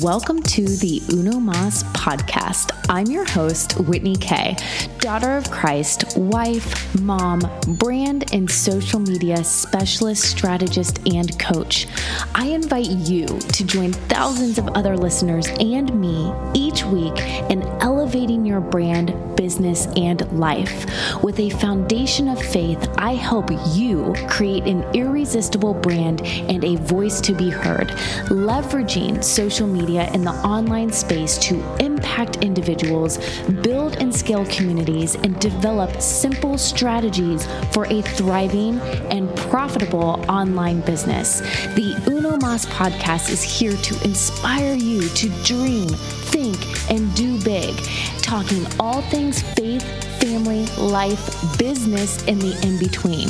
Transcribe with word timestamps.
Welcome 0.00 0.42
to 0.42 0.64
the 0.64 1.02
Uno 1.12 1.40
Mas 1.40 1.82
podcast. 1.84 2.70
I'm 2.88 3.06
your 3.06 3.24
host, 3.24 3.78
Whitney 3.80 4.14
Kay, 4.16 4.56
daughter 4.98 5.36
of 5.36 5.50
Christ, 5.50 6.16
wife, 6.16 7.00
mom, 7.00 7.40
brand 7.78 8.32
and 8.32 8.50
social 8.50 9.00
media 9.00 9.42
specialist, 9.42 10.24
strategist, 10.24 11.00
and 11.06 11.38
coach. 11.38 11.86
I 12.34 12.46
invite 12.46 12.90
you 12.90 13.26
to 13.26 13.64
join 13.64 13.92
thousands 13.92 14.58
of 14.58 14.68
other 14.68 14.96
listeners 14.96 15.48
and 15.60 15.98
me 15.98 16.32
each 16.54 16.84
week 16.84 17.18
in 17.50 17.62
elevating 17.80 18.44
your 18.44 18.60
brand, 18.60 19.14
business, 19.36 19.86
and 19.96 20.30
life. 20.38 21.22
With 21.22 21.40
a 21.40 21.50
foundation 21.50 22.28
of 22.28 22.40
faith, 22.40 22.86
I 22.98 23.14
help 23.14 23.50
you 23.74 24.14
create 24.28 24.64
an 24.64 24.82
irresistible 24.94 25.74
brand 25.74 26.22
and 26.22 26.62
a 26.64 26.76
voice 26.76 27.20
to 27.22 27.34
be 27.34 27.50
heard, 27.50 27.88
leveraging 28.28 29.24
social 29.24 29.63
media 29.66 29.84
media 29.84 30.10
in 30.14 30.24
the 30.24 30.32
online 30.46 30.90
space 30.90 31.36
to 31.38 31.54
impact 31.78 32.36
individuals, 32.36 33.18
build 33.62 33.96
and 33.96 34.14
scale 34.14 34.46
communities, 34.46 35.14
and 35.14 35.38
develop 35.40 36.00
simple 36.00 36.56
strategies 36.56 37.46
for 37.72 37.84
a 37.86 38.02
thriving 38.02 38.80
and 39.10 39.34
profitable 39.36 40.24
online 40.28 40.80
business. 40.80 41.40
The 41.74 42.02
Uno 42.08 42.36
Mas 42.38 42.66
podcast 42.66 43.30
is 43.30 43.42
here 43.42 43.76
to 43.76 44.04
inspire 44.04 44.74
you 44.74 45.08
to 45.08 45.28
dream, 45.44 45.88
think, 46.32 46.58
and 46.90 47.14
do 47.14 47.42
big, 47.44 47.76
talking 48.22 48.66
all 48.80 49.02
things 49.02 49.42
faith, 49.54 49.84
family, 50.20 50.66
life, 50.78 51.58
business, 51.58 52.26
and 52.26 52.40
the 52.40 52.52
in 52.66 52.78
between. 52.78 53.28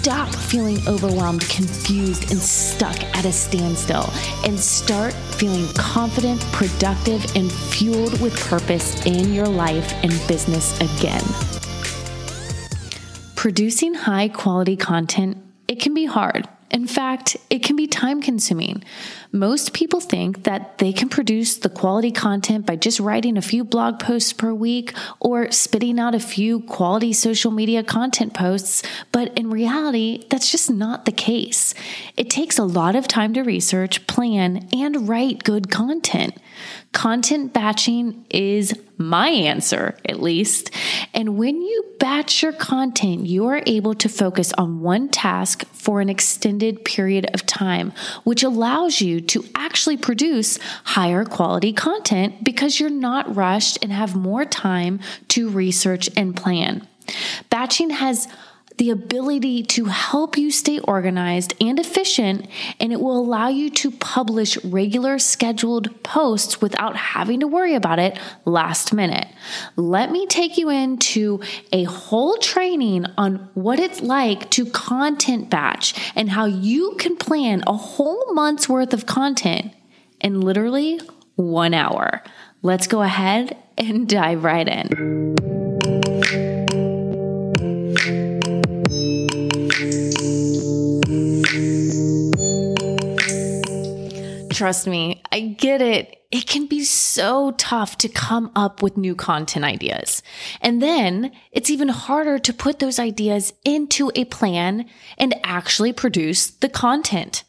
Stop 0.00 0.34
feeling 0.34 0.78
overwhelmed, 0.88 1.46
confused, 1.50 2.30
and 2.30 2.40
stuck 2.40 2.98
at 3.14 3.26
a 3.26 3.32
standstill 3.32 4.10
and 4.46 4.58
start 4.58 5.12
feeling 5.12 5.68
confident, 5.74 6.40
productive, 6.52 7.22
and 7.36 7.52
fueled 7.52 8.18
with 8.18 8.34
purpose 8.48 9.04
in 9.04 9.34
your 9.34 9.44
life 9.44 9.92
and 10.02 10.10
business 10.26 10.74
again. 10.80 11.22
Producing 13.36 13.92
high 13.92 14.28
quality 14.28 14.74
content, 14.74 15.36
it 15.68 15.80
can 15.80 15.92
be 15.92 16.06
hard. 16.06 16.48
In 16.70 16.86
fact, 16.86 17.36
it 17.50 17.64
can 17.64 17.74
be 17.74 17.88
time 17.88 18.22
consuming. 18.22 18.84
Most 19.32 19.72
people 19.72 20.00
think 20.00 20.44
that 20.44 20.78
they 20.78 20.92
can 20.92 21.08
produce 21.08 21.56
the 21.56 21.68
quality 21.68 22.12
content 22.12 22.64
by 22.64 22.76
just 22.76 23.00
writing 23.00 23.36
a 23.36 23.42
few 23.42 23.64
blog 23.64 23.98
posts 23.98 24.32
per 24.32 24.54
week 24.54 24.94
or 25.18 25.50
spitting 25.50 25.98
out 25.98 26.14
a 26.14 26.20
few 26.20 26.60
quality 26.60 27.12
social 27.12 27.50
media 27.50 27.82
content 27.82 28.34
posts, 28.34 28.84
but 29.10 29.36
in 29.36 29.50
reality, 29.50 30.26
that's 30.30 30.50
just 30.50 30.70
not 30.70 31.06
the 31.06 31.12
case. 31.12 31.74
It 32.16 32.30
takes 32.30 32.58
a 32.58 32.64
lot 32.64 32.94
of 32.94 33.08
time 33.08 33.34
to 33.34 33.42
research, 33.42 34.06
plan, 34.06 34.68
and 34.72 35.08
write 35.08 35.42
good 35.42 35.70
content. 35.70 36.36
Content 36.92 37.52
batching 37.52 38.26
is 38.30 38.74
my 38.98 39.28
answer, 39.28 39.96
at 40.04 40.20
least. 40.20 40.70
And 41.14 41.38
when 41.38 41.62
you 41.62 41.84
batch 42.00 42.42
your 42.42 42.52
content, 42.52 43.26
you 43.26 43.46
are 43.46 43.62
able 43.64 43.94
to 43.94 44.08
focus 44.08 44.52
on 44.54 44.80
one 44.80 45.08
task 45.08 45.64
for 45.68 46.00
an 46.00 46.08
extended 46.08 46.84
period 46.84 47.32
of 47.32 47.46
time, 47.46 47.92
which 48.24 48.42
allows 48.42 49.00
you 49.00 49.20
to 49.20 49.44
actually 49.54 49.96
produce 49.96 50.58
higher 50.84 51.24
quality 51.24 51.72
content 51.72 52.42
because 52.42 52.80
you're 52.80 52.90
not 52.90 53.36
rushed 53.36 53.78
and 53.82 53.92
have 53.92 54.16
more 54.16 54.44
time 54.44 54.98
to 55.28 55.48
research 55.48 56.10
and 56.16 56.36
plan. 56.36 56.86
Batching 57.50 57.90
has 57.90 58.28
the 58.78 58.90
ability 58.90 59.62
to 59.62 59.84
help 59.86 60.38
you 60.38 60.50
stay 60.50 60.78
organized 60.80 61.54
and 61.60 61.78
efficient, 61.78 62.46
and 62.78 62.92
it 62.92 63.00
will 63.00 63.18
allow 63.18 63.48
you 63.48 63.68
to 63.68 63.90
publish 63.90 64.56
regular 64.64 65.18
scheduled 65.18 66.02
posts 66.02 66.60
without 66.62 66.96
having 66.96 67.40
to 67.40 67.46
worry 67.46 67.74
about 67.74 67.98
it 67.98 68.18
last 68.44 68.94
minute. 68.94 69.26
Let 69.76 70.10
me 70.10 70.26
take 70.26 70.56
you 70.56 70.70
into 70.70 71.40
a 71.72 71.84
whole 71.84 72.38
training 72.38 73.06
on 73.18 73.50
what 73.54 73.78
it's 73.78 74.00
like 74.00 74.48
to 74.50 74.64
content 74.66 75.50
batch 75.50 76.12
and 76.16 76.30
how 76.30 76.46
you 76.46 76.96
can 76.98 77.16
plan 77.16 77.62
a 77.66 77.74
whole 77.74 78.32
month's 78.32 78.68
worth 78.68 78.94
of 78.94 79.04
content 79.04 79.74
in 80.20 80.40
literally 80.40 81.00
one 81.36 81.74
hour. 81.74 82.22
Let's 82.62 82.86
go 82.86 83.02
ahead 83.02 83.56
and 83.76 84.08
dive 84.08 84.44
right 84.44 84.68
in. 84.68 85.49
Trust 94.60 94.86
me, 94.86 95.22
I 95.32 95.40
get 95.40 95.80
it. 95.80 96.18
It 96.30 96.46
can 96.46 96.66
be 96.66 96.84
so 96.84 97.52
tough 97.52 97.96
to 97.96 98.10
come 98.10 98.52
up 98.54 98.82
with 98.82 98.98
new 98.98 99.14
content 99.14 99.64
ideas. 99.64 100.22
And 100.60 100.82
then 100.82 101.32
it's 101.50 101.70
even 101.70 101.88
harder 101.88 102.38
to 102.40 102.52
put 102.52 102.78
those 102.78 102.98
ideas 102.98 103.54
into 103.64 104.12
a 104.14 104.26
plan 104.26 104.84
and 105.16 105.34
actually 105.44 105.94
produce 105.94 106.50
the 106.50 106.68
content. 106.68 107.42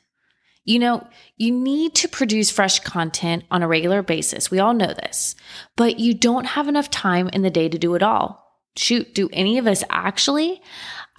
You 0.64 0.80
know, 0.80 1.06
you 1.36 1.52
need 1.52 1.96
to 1.96 2.08
produce 2.08 2.50
fresh 2.50 2.80
content 2.80 3.44
on 3.52 3.62
a 3.62 3.68
regular 3.68 4.02
basis. 4.02 4.50
We 4.50 4.60
all 4.60 4.74
know 4.74 4.94
this, 4.94 5.36
but 5.76 6.00
you 6.00 6.14
don't 6.14 6.46
have 6.46 6.70
enough 6.70 6.90
time 6.90 7.28
in 7.34 7.42
the 7.42 7.50
day 7.50 7.68
to 7.68 7.78
do 7.78 7.96
it 7.96 8.02
all. 8.02 8.42
Shoot, 8.78 9.14
do 9.14 9.28
any 9.34 9.58
of 9.58 9.68
us 9.68 9.84
actually? 9.90 10.62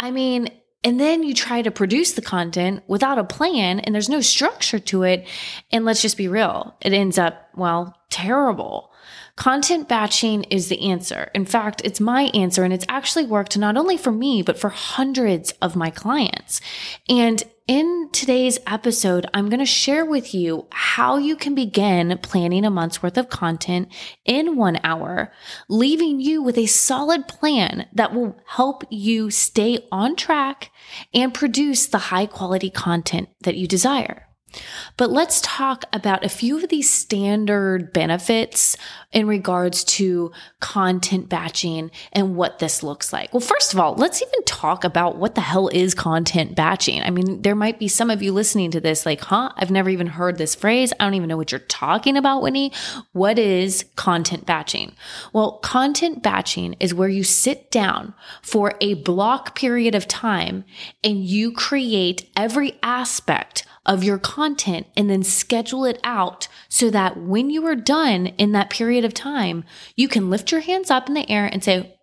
I 0.00 0.10
mean, 0.10 0.48
and 0.84 0.98
then 0.98 1.22
you 1.22 1.34
try 1.34 1.62
to 1.62 1.70
produce 1.70 2.12
the 2.12 2.22
content 2.22 2.82
without 2.86 3.18
a 3.18 3.24
plan 3.24 3.80
and 3.80 3.94
there's 3.94 4.08
no 4.08 4.20
structure 4.20 4.78
to 4.78 5.04
it. 5.04 5.26
And 5.70 5.84
let's 5.84 6.02
just 6.02 6.16
be 6.16 6.28
real, 6.28 6.76
it 6.80 6.92
ends 6.92 7.18
up, 7.18 7.48
well, 7.54 7.96
terrible. 8.10 8.92
Content 9.36 9.88
batching 9.88 10.44
is 10.44 10.68
the 10.68 10.90
answer. 10.90 11.30
In 11.34 11.46
fact, 11.46 11.80
it's 11.84 12.00
my 12.00 12.24
answer 12.34 12.64
and 12.64 12.72
it's 12.72 12.84
actually 12.88 13.24
worked 13.24 13.56
not 13.56 13.76
only 13.76 13.96
for 13.96 14.12
me, 14.12 14.42
but 14.42 14.58
for 14.58 14.68
hundreds 14.68 15.52
of 15.62 15.74
my 15.74 15.90
clients. 15.90 16.60
And 17.08 17.42
in 17.72 18.10
today's 18.12 18.58
episode, 18.66 19.24
I'm 19.32 19.48
going 19.48 19.58
to 19.58 19.64
share 19.64 20.04
with 20.04 20.34
you 20.34 20.66
how 20.72 21.16
you 21.16 21.36
can 21.36 21.54
begin 21.54 22.18
planning 22.22 22.66
a 22.66 22.70
month's 22.70 23.02
worth 23.02 23.16
of 23.16 23.30
content 23.30 23.90
in 24.26 24.56
one 24.56 24.78
hour, 24.84 25.32
leaving 25.70 26.20
you 26.20 26.42
with 26.42 26.58
a 26.58 26.66
solid 26.66 27.26
plan 27.28 27.88
that 27.94 28.12
will 28.12 28.38
help 28.44 28.84
you 28.90 29.30
stay 29.30 29.78
on 29.90 30.16
track 30.16 30.70
and 31.14 31.32
produce 31.32 31.86
the 31.86 32.12
high 32.12 32.26
quality 32.26 32.68
content 32.68 33.30
that 33.40 33.56
you 33.56 33.66
desire. 33.66 34.28
But 34.96 35.10
let's 35.10 35.40
talk 35.40 35.84
about 35.92 36.24
a 36.24 36.28
few 36.28 36.56
of 36.56 36.68
these 36.68 36.90
standard 36.90 37.92
benefits 37.92 38.76
in 39.12 39.26
regards 39.26 39.84
to 39.84 40.32
content 40.60 41.28
batching 41.28 41.90
and 42.12 42.36
what 42.36 42.58
this 42.58 42.82
looks 42.82 43.12
like. 43.12 43.32
Well, 43.32 43.40
first 43.40 43.72
of 43.72 43.80
all, 43.80 43.94
let's 43.94 44.22
even 44.22 44.44
talk 44.44 44.84
about 44.84 45.16
what 45.16 45.34
the 45.34 45.40
hell 45.40 45.68
is 45.68 45.94
content 45.94 46.54
batching. 46.54 47.02
I 47.02 47.10
mean, 47.10 47.42
there 47.42 47.54
might 47.54 47.78
be 47.78 47.88
some 47.88 48.10
of 48.10 48.22
you 48.22 48.32
listening 48.32 48.70
to 48.72 48.80
this 48.80 49.04
like, 49.04 49.20
huh, 49.20 49.52
I've 49.56 49.70
never 49.70 49.90
even 49.90 50.06
heard 50.06 50.38
this 50.38 50.54
phrase. 50.54 50.92
I 50.98 51.04
don't 51.04 51.14
even 51.14 51.28
know 51.28 51.36
what 51.36 51.52
you're 51.52 51.58
talking 51.60 52.16
about, 52.16 52.42
Whitney. 52.42 52.72
What 53.12 53.38
is 53.38 53.84
content 53.96 54.46
batching? 54.46 54.94
Well, 55.32 55.58
content 55.58 56.22
batching 56.22 56.74
is 56.80 56.94
where 56.94 57.08
you 57.08 57.24
sit 57.24 57.70
down 57.70 58.14
for 58.42 58.74
a 58.80 58.94
block 58.94 59.54
period 59.54 59.94
of 59.94 60.08
time 60.08 60.64
and 61.04 61.24
you 61.24 61.52
create 61.52 62.30
every 62.36 62.78
aspect 62.82 63.64
of 63.84 64.04
your 64.04 64.18
content 64.18 64.86
and 64.96 65.10
then 65.10 65.22
schedule 65.22 65.84
it 65.84 65.98
out 66.04 66.48
so 66.68 66.90
that 66.90 67.16
when 67.16 67.50
you 67.50 67.66
are 67.66 67.74
done 67.74 68.26
in 68.26 68.52
that 68.52 68.70
period 68.70 69.04
of 69.04 69.14
time, 69.14 69.64
you 69.96 70.08
can 70.08 70.30
lift 70.30 70.52
your 70.52 70.60
hands 70.60 70.90
up 70.90 71.08
in 71.08 71.14
the 71.14 71.28
air 71.28 71.46
and 71.46 71.62
say, 71.64 71.98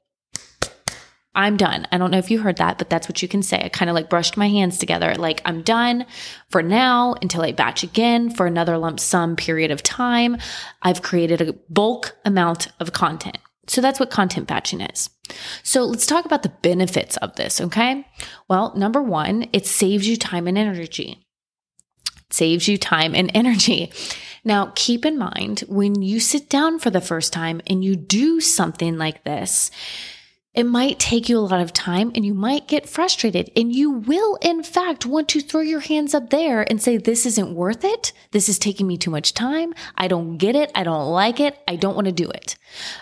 I'm 1.36 1.58
done. 1.58 1.88
I 1.92 1.98
don't 1.98 2.12
know 2.12 2.18
if 2.18 2.32
you 2.32 2.40
heard 2.40 2.58
that, 2.58 2.78
but 2.80 2.90
that's 2.90 3.08
what 3.08 3.22
you 3.22 3.28
can 3.28 3.44
say. 3.44 3.62
I 3.64 3.70
kind 3.70 3.90
of 3.90 3.96
like 3.96 4.10
brushed 4.10 4.36
my 4.36 4.50
hands 4.50 4.78
together, 4.78 5.16
like 5.16 5.42
I'm 5.46 5.62
done 5.62 6.06
for 6.50 6.62
now 6.62 7.16
until 7.22 7.44
I 7.44 7.52
batch 7.54 7.84
again 7.84 8.30
for 8.30 8.46
another 8.46 8.78
lump 8.78 9.00
sum 9.00 9.36
period 9.36 9.72
of 9.72 9.84
time. 9.84 10.38
I've 10.82 11.02
created 11.02 11.40
a 11.42 11.54
bulk 11.70 12.18
amount 12.26 12.68
of 12.80 12.94
content. 12.94 13.38
So 13.68 13.80
that's 13.80 14.00
what 14.00 14.10
content 14.10 14.48
batching 14.48 14.82
is. 14.82 15.12
So 15.62 15.86
let's 15.86 16.08
talk 16.08 16.26
about 16.26 16.42
the 16.42 16.50
benefits 16.50 17.16
of 17.18 17.36
this, 17.36 17.62
okay? 17.62 18.06
Well, 18.50 18.76
number 18.76 19.02
one, 19.02 19.48
it 19.54 19.68
saves 19.68 20.08
you 20.08 20.18
time 20.18 20.48
and 20.48 20.58
energy 20.58 21.24
saves 22.30 22.68
you 22.68 22.78
time 22.78 23.16
and 23.16 23.32
energy. 23.34 23.92
Now, 24.44 24.72
keep 24.76 25.06
in 25.06 25.18
mind 25.18 25.62
when 25.68 26.02
you 26.02 26.20
sit 26.20 26.50
down 26.50 26.80
for 26.80 26.90
the 26.90 27.02
first 27.02 27.34
time 27.34 27.62
and 27.68 27.84
you 27.84 27.96
do 27.96 28.40
something 28.40 28.98
like 28.98 29.24
this, 29.24 29.70
it 30.56 30.64
might 30.64 30.98
take 30.98 31.30
you 31.30 31.38
a 31.38 31.42
lot 31.42 31.62
of 31.62 31.74
time 31.74 32.12
and 32.16 32.26
you 32.26 32.34
might 32.34 32.68
get 32.68 32.90
frustrated 32.90 33.52
and 33.56 33.74
you 33.74 33.92
will 33.92 34.36
in 34.42 34.64
fact 34.64 35.06
want 35.06 35.30
to 35.30 35.42
throw 35.42 35.62
your 35.62 35.80
hands 35.80 36.16
up 36.16 36.32
there 36.32 36.64
and 36.70 36.82
say, 36.82 36.98
this 36.98 37.26
isn't 37.28 37.54
worth 37.54 37.84
it. 37.84 38.12
This 38.32 38.50
is 38.50 38.58
taking 38.58 38.88
me 38.88 38.98
too 38.98 39.12
much 39.12 39.36
time. 39.36 39.74
I 39.96 40.08
don't 40.08 40.38
get 40.38 40.56
it. 40.56 40.72
I 40.74 40.84
don't 40.84 41.12
like 41.12 41.40
it. 41.40 41.60
I 41.68 41.76
don't 41.76 41.94
want 41.94 42.06
to 42.06 42.12
do 42.12 42.30
it. 42.30 42.58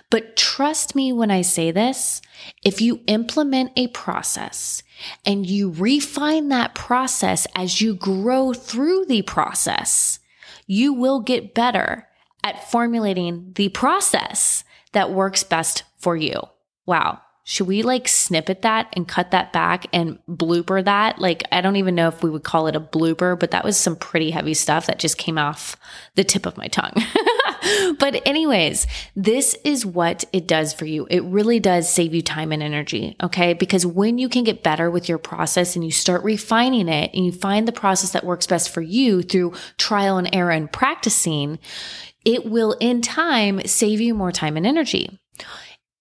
But 0.09 0.35
trust 0.35 0.93
me 0.93 1.13
when 1.13 1.31
I 1.31 1.41
say 1.41 1.71
this, 1.71 2.21
if 2.63 2.81
you 2.81 2.99
implement 3.07 3.71
a 3.77 3.87
process 3.87 4.83
and 5.25 5.45
you 5.45 5.71
refine 5.71 6.49
that 6.49 6.75
process 6.75 7.47
as 7.55 7.79
you 7.79 7.95
grow 7.95 8.51
through 8.51 9.05
the 9.05 9.21
process, 9.21 10.19
you 10.65 10.93
will 10.93 11.21
get 11.21 11.53
better 11.53 12.09
at 12.43 12.69
formulating 12.69 13.53
the 13.55 13.69
process 13.69 14.65
that 14.91 15.11
works 15.11 15.43
best 15.43 15.83
for 15.97 16.17
you. 16.17 16.41
Wow. 16.85 17.21
Should 17.49 17.67
we 17.67 17.81
like 17.81 18.09
snippet 18.09 18.63
that 18.63 18.89
and 18.91 19.07
cut 19.07 19.31
that 19.31 19.53
back 19.53 19.85
and 19.93 20.19
blooper 20.27 20.83
that? 20.83 21.17
Like, 21.17 21.43
I 21.49 21.61
don't 21.61 21.77
even 21.77 21.95
know 21.95 22.09
if 22.09 22.21
we 22.21 22.29
would 22.29 22.43
call 22.43 22.67
it 22.67 22.75
a 22.75 22.81
blooper, 22.81 23.39
but 23.39 23.51
that 23.51 23.63
was 23.63 23.77
some 23.77 23.95
pretty 23.95 24.31
heavy 24.31 24.53
stuff 24.53 24.87
that 24.87 24.99
just 24.99 25.17
came 25.17 25.37
off 25.37 25.77
the 26.15 26.25
tip 26.25 26.45
of 26.45 26.57
my 26.57 26.67
tongue. 26.67 26.91
but, 27.99 28.21
anyways, 28.27 28.85
this 29.15 29.55
is 29.63 29.85
what 29.85 30.25
it 30.33 30.45
does 30.45 30.73
for 30.73 30.83
you. 30.83 31.07
It 31.09 31.23
really 31.23 31.61
does 31.61 31.89
save 31.89 32.13
you 32.13 32.21
time 32.21 32.51
and 32.51 32.61
energy. 32.61 33.15
Okay. 33.23 33.53
Because 33.53 33.85
when 33.85 34.17
you 34.17 34.27
can 34.27 34.43
get 34.43 34.61
better 34.61 34.91
with 34.91 35.07
your 35.07 35.17
process 35.17 35.77
and 35.77 35.85
you 35.85 35.91
start 35.91 36.25
refining 36.25 36.89
it 36.89 37.11
and 37.13 37.25
you 37.25 37.31
find 37.31 37.65
the 37.65 37.71
process 37.71 38.11
that 38.11 38.25
works 38.25 38.45
best 38.45 38.71
for 38.71 38.81
you 38.81 39.21
through 39.21 39.53
trial 39.77 40.17
and 40.17 40.29
error 40.35 40.51
and 40.51 40.69
practicing, 40.69 41.59
it 42.25 42.45
will 42.45 42.73
in 42.81 43.01
time 43.01 43.65
save 43.65 44.01
you 44.01 44.13
more 44.13 44.33
time 44.33 44.57
and 44.57 44.67
energy. 44.67 45.17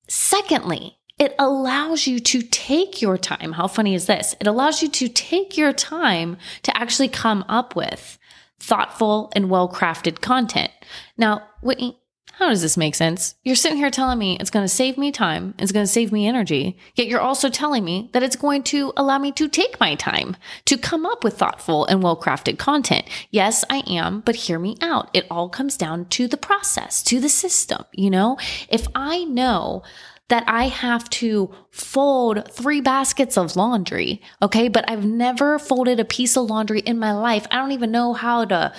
Secondly, 0.08 0.98
it 1.18 1.34
allows 1.38 2.06
you 2.06 2.18
to 2.18 2.42
take 2.42 3.00
your 3.00 3.16
time. 3.16 3.52
How 3.52 3.68
funny 3.68 3.94
is 3.94 4.06
this? 4.06 4.34
It 4.40 4.46
allows 4.46 4.82
you 4.82 4.88
to 4.88 5.08
take 5.08 5.56
your 5.56 5.72
time 5.72 6.36
to 6.62 6.76
actually 6.76 7.08
come 7.08 7.44
up 7.48 7.74
with 7.74 8.18
thoughtful 8.58 9.32
and 9.34 9.48
well 9.48 9.68
crafted 9.68 10.20
content. 10.20 10.70
Now, 11.16 11.48
Whitney, 11.62 11.98
how 12.34 12.50
does 12.50 12.60
this 12.60 12.76
make 12.76 12.94
sense? 12.94 13.34
You're 13.44 13.56
sitting 13.56 13.78
here 13.78 13.90
telling 13.90 14.18
me 14.18 14.36
it's 14.38 14.50
going 14.50 14.64
to 14.64 14.68
save 14.68 14.98
me 14.98 15.10
time, 15.10 15.54
it's 15.58 15.72
going 15.72 15.86
to 15.86 15.90
save 15.90 16.12
me 16.12 16.26
energy, 16.26 16.76
yet 16.94 17.06
you're 17.06 17.18
also 17.18 17.48
telling 17.48 17.82
me 17.82 18.10
that 18.12 18.22
it's 18.22 18.36
going 18.36 18.62
to 18.64 18.92
allow 18.94 19.18
me 19.18 19.32
to 19.32 19.48
take 19.48 19.80
my 19.80 19.94
time 19.94 20.36
to 20.66 20.76
come 20.76 21.06
up 21.06 21.24
with 21.24 21.38
thoughtful 21.38 21.86
and 21.86 22.02
well 22.02 22.20
crafted 22.20 22.58
content. 22.58 23.06
Yes, 23.30 23.64
I 23.70 23.82
am, 23.86 24.20
but 24.20 24.36
hear 24.36 24.58
me 24.58 24.76
out. 24.82 25.08
It 25.14 25.26
all 25.30 25.48
comes 25.48 25.78
down 25.78 26.06
to 26.10 26.28
the 26.28 26.36
process, 26.36 27.02
to 27.04 27.20
the 27.20 27.30
system. 27.30 27.84
You 27.92 28.10
know, 28.10 28.36
if 28.68 28.86
I 28.94 29.24
know 29.24 29.82
that 30.28 30.44
I 30.48 30.68
have 30.68 31.08
to 31.10 31.54
fold 31.70 32.50
three 32.50 32.80
baskets 32.80 33.38
of 33.38 33.54
laundry. 33.54 34.20
Okay. 34.42 34.68
But 34.68 34.90
I've 34.90 35.04
never 35.04 35.58
folded 35.58 36.00
a 36.00 36.04
piece 36.04 36.36
of 36.36 36.50
laundry 36.50 36.80
in 36.80 36.98
my 36.98 37.12
life. 37.12 37.46
I 37.50 37.56
don't 37.56 37.72
even 37.72 37.90
know 37.90 38.12
how 38.12 38.44
to 38.46 38.72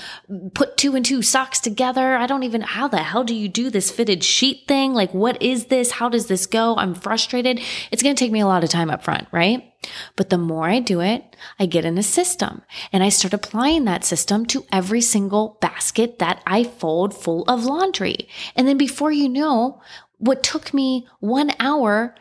put 0.54 0.78
two 0.78 0.96
and 0.96 1.06
two 1.06 1.22
socks 1.22 1.60
together. 1.60 2.16
I 2.16 2.28
don't 2.28 2.44
even, 2.44 2.62
how 2.62 2.88
the 2.88 2.98
hell 2.98 3.24
do 3.24 3.36
you 3.36 3.48
do 3.48 3.70
this 3.70 3.92
fitted 3.92 4.24
sheet 4.24 4.68
thing? 4.68 4.94
Like, 4.94 5.14
what 5.14 5.42
is 5.42 5.68
this? 5.68 5.92
How 5.92 6.10
does 6.10 6.28
this 6.28 6.46
go? 6.46 6.76
I'm 6.76 6.96
frustrated. 6.96 7.62
It's 7.92 8.04
going 8.04 8.16
to 8.16 8.20
take 8.20 8.32
me 8.32 8.42
a 8.42 8.48
lot 8.48 8.64
of 8.64 8.70
time 8.70 8.90
up 8.90 9.04
front, 9.04 9.28
right? 9.32 9.74
But 10.16 10.30
the 10.32 10.38
more 10.38 10.68
I 10.68 10.80
do 10.80 11.02
it, 11.02 11.36
I 11.60 11.66
get 11.68 11.86
in 11.86 11.98
a 11.98 12.04
system 12.04 12.64
and 12.92 13.04
I 13.04 13.10
start 13.10 13.34
applying 13.34 13.86
that 13.86 14.04
system 14.04 14.46
to 14.48 14.66
every 14.72 15.02
single 15.02 15.58
basket 15.62 16.20
that 16.20 16.42
I 16.46 16.64
fold 16.64 17.14
full 17.14 17.44
of 17.44 17.64
laundry. 17.64 18.28
And 18.56 18.68
then 18.68 18.78
before 18.78 19.12
you 19.12 19.30
know, 19.30 19.82
what 20.18 20.44
took 20.44 20.74
me 20.74 21.08
one 21.20 21.52
hour 21.60 22.16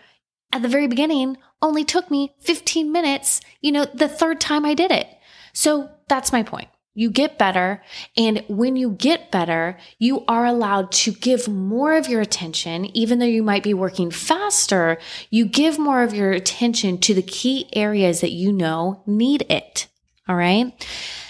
at 0.53 0.63
the 0.63 0.69
very 0.69 0.87
beginning 0.87 1.37
only 1.63 1.85
took 1.85 2.11
me 2.11 2.35
15 2.41 2.93
minutes, 2.93 3.41
you 3.61 3.73
know, 3.73 3.85
the 3.87 4.09
third 4.09 4.41
time 4.41 4.65
I 4.65 4.75
did 4.75 4.91
it. 4.91 5.09
So 5.53 5.91
that's 6.09 6.33
my 6.33 6.43
point. 6.43 6.69
You 6.95 7.11
get 7.11 7.39
better. 7.39 7.83
And 8.17 8.43
when 8.49 8.77
you 8.77 8.91
get 8.91 9.31
better, 9.31 9.79
you 9.99 10.25
are 10.29 10.47
allowed 10.47 10.93
to 10.93 11.13
give 11.13 11.47
more 11.47 11.95
of 11.95 12.09
your 12.09 12.23
attention, 12.23 12.87
even 12.97 13.19
though 13.19 13.27
you 13.27 13.43
might 13.43 13.63
be 13.63 13.75
working 13.75 14.11
faster, 14.11 14.97
you 15.29 15.45
give 15.45 15.79
more 15.79 16.03
of 16.03 16.15
your 16.15 16.33
attention 16.33 16.97
to 17.01 17.13
the 17.13 17.23
key 17.23 17.69
areas 17.75 18.23
that 18.23 18.33
you 18.33 18.51
know 18.51 19.03
need 19.07 19.45
it. 19.51 19.89
All 20.27 20.37
right. 20.37 20.73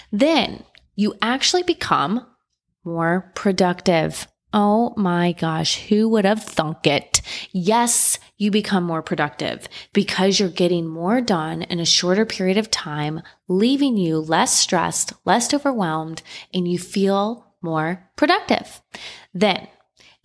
Then 0.09 0.63
you 0.95 1.15
actually 1.21 1.63
become 1.63 2.25
more 2.85 3.31
productive. 3.35 4.25
Oh 4.59 4.91
my 4.97 5.33
gosh, 5.33 5.85
who 5.87 6.09
would 6.09 6.25
have 6.25 6.41
thunk 6.41 6.87
it? 6.87 7.21
Yes, 7.51 8.17
you 8.37 8.49
become 8.49 8.83
more 8.83 9.03
productive 9.03 9.69
because 9.93 10.39
you're 10.39 10.49
getting 10.49 10.87
more 10.87 11.21
done 11.21 11.61
in 11.61 11.79
a 11.79 11.85
shorter 11.85 12.25
period 12.25 12.57
of 12.57 12.71
time, 12.71 13.21
leaving 13.47 13.97
you 13.97 14.17
less 14.17 14.57
stressed, 14.57 15.13
less 15.25 15.53
overwhelmed, 15.53 16.23
and 16.55 16.67
you 16.67 16.79
feel 16.79 17.45
more 17.61 18.09
productive. 18.15 18.81
Then 19.31 19.67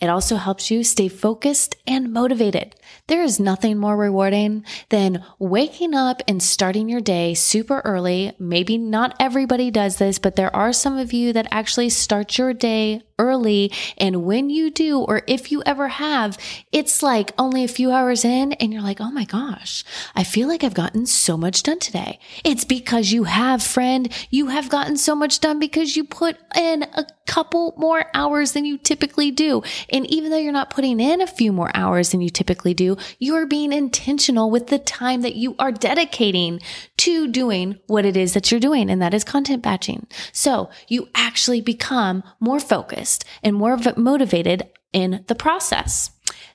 it 0.03 0.09
also 0.09 0.35
helps 0.35 0.69
you 0.69 0.83
stay 0.83 1.07
focused 1.07 1.77
and 1.87 2.13
motivated. 2.13 2.75
There 3.07 3.23
is 3.23 3.39
nothing 3.39 3.79
more 3.79 3.97
rewarding 3.97 4.65
than 4.89 5.23
waking 5.39 5.95
up 5.95 6.23
and 6.27 6.43
starting 6.43 6.89
your 6.89 7.01
day 7.01 7.35
super 7.35 7.81
early. 7.85 8.33
Maybe 8.37 8.79
not 8.79 9.15
everybody 9.21 9.71
does 9.71 9.99
this, 9.99 10.19
but 10.19 10.35
there 10.35 10.55
are 10.57 10.73
some 10.73 10.99
of 10.99 11.13
you 11.13 11.33
that 11.35 11.47
actually 11.51 11.91
start 11.91 12.37
your 12.37 12.53
day 12.53 13.03
early. 13.23 13.73
And 13.97 14.25
when 14.25 14.51
you 14.51 14.71
do, 14.71 15.01
or 15.01 15.23
if 15.27 15.53
you 15.53 15.63
ever 15.65 15.89
have, 15.89 16.37
it's 16.73 17.03
like 17.03 17.33
only 17.39 17.63
a 17.65 17.69
few 17.69 17.93
hours 17.93 18.25
in 18.25 18.53
and 18.55 18.73
you're 18.73 18.83
like, 18.83 19.01
oh 19.01 19.11
my 19.11 19.25
gosh, 19.25 19.85
I 20.15 20.25
feel 20.25 20.49
like 20.49 20.65
I've 20.65 20.75
gotten 20.75 21.07
so 21.07 21.37
much 21.37 21.63
done 21.63 21.79
today. 21.79 22.19
It's 22.45 22.65
because 22.65 23.13
you 23.13 23.25
have, 23.25 23.63
friend, 23.63 24.13
you 24.31 24.49
have 24.49 24.69
gotten 24.69 24.97
so 24.97 25.15
much 25.15 25.41
done 25.41 25.59
because 25.59 25.97
you 25.97 26.05
put 26.05 26.37
in 26.57 26.83
a 26.83 27.07
couple 27.27 27.75
more 27.79 28.05
hours 28.15 28.53
than 28.53 28.65
you 28.65 28.77
typically 28.77 29.31
do. 29.31 29.63
And 29.91 30.07
even 30.07 30.31
though 30.31 30.39
you're 30.39 30.53
not 30.53 30.71
putting 30.71 31.01
in 31.01 31.21
a 31.21 31.27
few 31.27 31.53
more 31.53 31.71
hours 31.75 32.11
than 32.11 32.21
you 32.21 32.31
typically 32.31 32.75
do, 32.75 32.97
you're 33.19 33.47
being 33.47 33.73
intentional 33.73 34.51
with 34.51 34.67
the 34.67 34.79
time 34.79 35.23
that 35.23 35.37
you 35.37 35.55
are 35.59 35.73
dedicating 35.73 36.61
to 36.99 37.29
doing 37.29 37.79
what 37.87 38.05
it 38.05 38.17
is 38.17 38.35
that 38.35 38.51
you're 38.51 38.61
doing. 38.61 38.91
And 38.91 39.01
that 39.01 39.15
is 39.15 39.25
content 39.25 39.63
batching. 39.63 40.07
So 40.33 40.71
you 40.89 41.09
actually 41.15 41.61
become 41.61 42.23
more 42.41 42.61
focused 42.61 43.12
focused 43.13 43.25
and 43.43 43.57
more 43.57 43.79
motivated 43.97 44.69
in 44.93 45.25
the 45.27 45.35
process. 45.35 46.11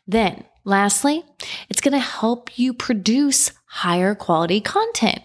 Then, 0.08 0.44
lastly, 0.64 1.24
it's 1.70 1.82
going 1.82 1.94
to 1.94 2.00
help 2.00 2.58
you 2.58 2.74
produce 2.74 3.52
higher 3.70 4.16
quality 4.16 4.62
content 4.62 5.22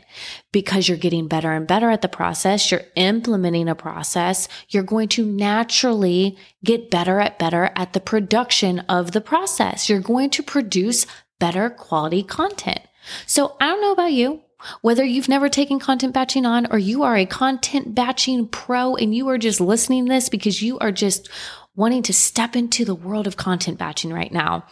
because 0.50 0.88
you're 0.88 0.98
getting 0.98 1.28
better 1.28 1.52
and 1.52 1.66
better 1.66 1.90
at 1.90 2.02
the 2.02 2.08
process. 2.08 2.70
You're 2.70 2.84
implementing 2.96 3.68
a 3.68 3.74
process. 3.74 4.48
You're 4.68 4.82
going 4.82 5.08
to 5.10 5.24
naturally 5.24 6.36
get 6.64 6.90
better 6.90 7.20
at 7.20 7.38
better 7.38 7.70
at 7.76 7.92
the 7.92 8.00
production 8.00 8.80
of 8.88 9.12
the 9.12 9.20
process. 9.20 9.88
You're 9.88 10.00
going 10.00 10.30
to 10.30 10.42
produce 10.42 11.06
better 11.38 11.70
quality 11.70 12.22
content. 12.22 12.80
So 13.26 13.56
I 13.60 13.66
don't 13.66 13.80
know 13.80 13.92
about 13.92 14.12
you, 14.12 14.40
whether 14.80 15.04
you've 15.04 15.28
never 15.28 15.48
taken 15.48 15.78
content 15.78 16.14
batching 16.14 16.46
on 16.46 16.66
or 16.70 16.78
you 16.78 17.02
are 17.02 17.16
a 17.16 17.26
content 17.26 17.94
batching 17.94 18.48
pro 18.48 18.96
and 18.96 19.14
you 19.14 19.28
are 19.28 19.38
just 19.38 19.60
listening 19.60 20.06
this 20.06 20.28
because 20.28 20.62
you 20.62 20.78
are 20.78 20.92
just 20.92 21.28
wanting 21.74 22.02
to 22.02 22.12
step 22.12 22.54
into 22.54 22.84
the 22.84 22.94
world 22.94 23.26
of 23.26 23.36
content 23.36 23.78
batching 23.78 24.12
right 24.12 24.32
now. 24.32 24.64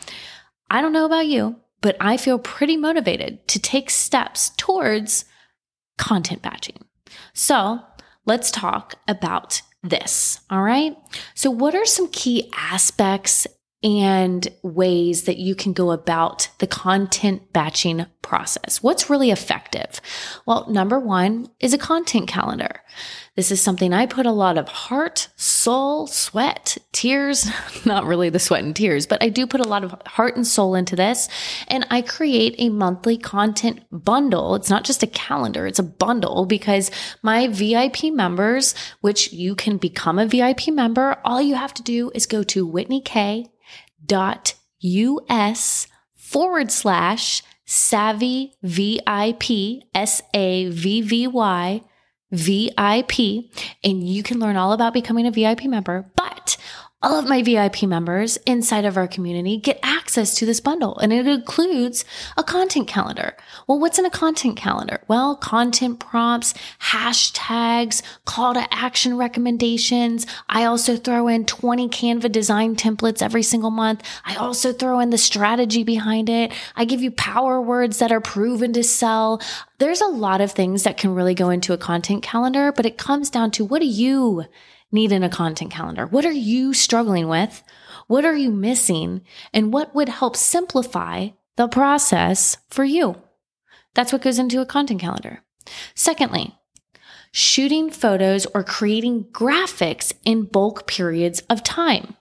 I 0.71 0.83
don't 0.83 0.93
know 0.93 1.07
about 1.07 1.27
you, 1.27 1.57
but 1.81 1.97
I 2.01 2.17
feel 2.17 2.39
pretty 2.39 2.77
motivated 2.77 3.47
to 3.49 3.59
take 3.59 3.91
steps 3.91 4.51
towards 4.57 5.25
content 5.99 6.43
batching. 6.43 6.85
So 7.33 7.81
let's 8.27 8.51
talk 8.51 8.95
about 9.09 9.63
this. 9.83 10.41
All 10.51 10.63
right. 10.63 10.97
So, 11.35 11.51
what 11.51 11.75
are 11.75 11.87
some 11.87 12.09
key 12.09 12.51
aspects 12.55 13.47
and 13.83 14.47
ways 14.63 15.25
that 15.25 15.39
you 15.39 15.55
can 15.55 15.73
go 15.73 15.91
about 15.91 16.49
the 16.59 16.67
content 16.67 17.53
batching 17.53 18.05
process. 18.21 18.83
What's 18.83 19.09
really 19.09 19.31
effective? 19.31 20.01
Well, 20.45 20.69
number 20.71 21.01
one 21.01 21.49
is 21.61 21.73
a 21.73 21.79
content 21.79 22.29
calendar. 22.29 22.83
This 23.37 23.51
is 23.51 23.63
something 23.63 23.95
I 23.95 24.05
put 24.05 24.27
a 24.27 24.33
lot 24.33 24.59
of 24.59 24.69
heart, 24.69 25.29
soul, 25.37 26.07
sweat, 26.07 26.77
tears, 26.93 27.49
not 27.87 28.05
really 28.05 28.29
the 28.29 28.39
sweat 28.39 28.63
and 28.63 28.77
tears, 28.77 29.07
but 29.07 29.23
I 29.23 29.31
do 29.31 29.47
put 29.47 29.61
a 29.61 29.69
lot 29.69 29.83
of 29.83 29.95
heart 30.07 30.37
and 30.37 30.47
soul 30.47 30.75
into 30.75 30.95
this. 30.95 31.29
And 31.69 31.87
I 31.91 32.03
create 32.03 32.57
a 32.59 32.69
monthly 32.69 33.17
content 33.17 33.81
bundle. 33.91 34.55
It's 34.57 34.69
not 34.69 34.85
just 34.85 35.03
a 35.03 35.07
calendar, 35.07 35.67
it's 35.67 35.79
a 35.79 35.85
bundle 35.85 36.45
because 36.45 36.91
my 37.23 37.47
VIP 37.47 38.13
members, 38.13 38.75
which 39.01 39.33
you 39.33 39.55
can 39.55 39.79
become 39.79 40.19
a 40.19 40.27
VIP 40.27 40.69
member, 40.69 41.17
all 41.25 41.41
you 41.41 41.55
have 41.55 41.73
to 41.75 41.83
do 41.83 42.11
is 42.15 42.27
go 42.27 42.43
to 42.43 42.67
Whitney 42.67 43.01
Kay 43.01 43.47
dot 44.05 44.55
us 44.83 45.87
forward 46.15 46.71
slash 46.71 47.43
savvy 47.67 48.55
VIP, 48.63 49.83
S 49.95 50.23
A 50.35 50.69
V 50.69 51.03
V 51.03 51.27
Y 51.27 51.83
VIP, 52.33 53.51
and 53.83 54.09
you 54.09 54.23
can 54.23 54.39
learn 54.39 54.57
all 54.57 54.73
about 54.73 54.95
becoming 54.95 55.27
a 55.27 55.31
VIP 55.31 55.65
member. 55.65 56.11
But 56.17 56.57
all 57.03 57.19
of 57.19 57.27
my 57.27 57.43
VIP 57.43 57.85
members 57.85 58.37
inside 58.47 58.85
of 58.85 58.99
our 58.99 59.09
community 59.09 59.57
get 59.57 59.81
access 59.83 60.35
to 60.35 60.45
this 60.45 60.61
bundle 60.61 60.99
and 60.99 61.15
it 61.15 61.27
includes 61.27 62.05
a 62.37 62.43
content 62.43 62.89
calendar. 62.89 63.35
Well, 63.67 63.81
what's 63.81 63.99
in 63.99 64.05
a 64.05 64.11
content 64.11 64.59
calendar? 64.59 65.01
Well, 65.09 65.35
content 65.37 65.99
prompts, 65.99 66.53
hashtags, 66.81 68.03
call 68.27 68.53
to 68.53 68.75
action 68.75 69.17
recommendations. 69.17 70.27
I 70.51 70.65
also 70.65 70.97
throw 70.97 71.27
in 71.27 71.47
20 71.47 71.89
Canva 71.89 72.31
design 72.31 72.77
templates 72.77 73.23
every 73.23 73.43
single 73.43 73.71
month. 73.71 74.03
I 74.27 74.37
also 74.37 74.71
throw 74.73 75.01
in 75.01 75.09
the 75.09 75.19
strategy 75.19 75.85
behind 75.85 76.29
it. 76.29 76.53
I 76.77 76.85
give 76.85 77.01
you 77.01 77.11
power 77.13 77.63
words 77.63 77.99
that 77.99 78.13
are 78.13 78.21
proven 78.21 78.75
to 78.75 78.85
sell. 78.85 79.41
There's 79.79 80.03
a 80.03 80.07
lot 80.07 80.43
of 80.43 80.53
things 80.53 80.83
that 80.83 80.99
can 80.99 81.15
really 81.15 81.35
go 81.35 81.49
into 81.49 81.73
a 81.73 81.79
content 81.79 82.23
calendar, 82.23 82.73
but 82.73 82.85
it 82.85 82.99
comes 82.99 83.31
down 83.31 83.53
to 83.53 83.65
what 83.65 83.81
do 83.81 83.87
you 83.87 84.45
need 84.93 85.13
in 85.13 85.23
a 85.23 85.29
content 85.29 85.71
calendar? 85.71 86.07
What 86.07 86.25
are 86.25 86.33
you 86.33 86.75
struggling 86.75 87.29
with? 87.29 87.63
What 88.07 88.25
are 88.25 88.37
you 88.37 88.51
missing? 88.51 89.23
And 89.53 89.73
what 89.73 89.95
would 89.95 90.09
help 90.09 90.37
simplify 90.37 91.29
the 91.57 91.69
process 91.69 92.57
for 92.71 92.85
you? 92.85 93.17
That's 93.95 94.13
what 94.13 94.23
goes 94.23 94.39
into 94.39 94.61
a 94.61 94.67
content 94.67 95.01
calendar. 95.01 95.43
Secondly, 95.95 96.57
shooting 97.33 97.91
photos 97.91 98.47
or 98.47 98.65
creating 98.65 99.25
graphics 99.25 100.13
in 100.25 100.45
bulk 100.45 100.87
periods 100.87 101.41
of 101.49 101.63
time. 101.63 102.17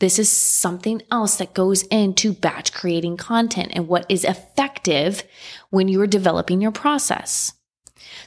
This 0.00 0.18
is 0.18 0.28
something 0.28 1.02
else 1.10 1.36
that 1.36 1.54
goes 1.54 1.82
into 1.84 2.32
batch 2.32 2.72
creating 2.72 3.16
content 3.16 3.72
and 3.74 3.88
what 3.88 4.06
is 4.08 4.24
effective 4.24 5.24
when 5.70 5.88
you 5.88 6.00
are 6.00 6.06
developing 6.06 6.60
your 6.60 6.70
process. 6.70 7.52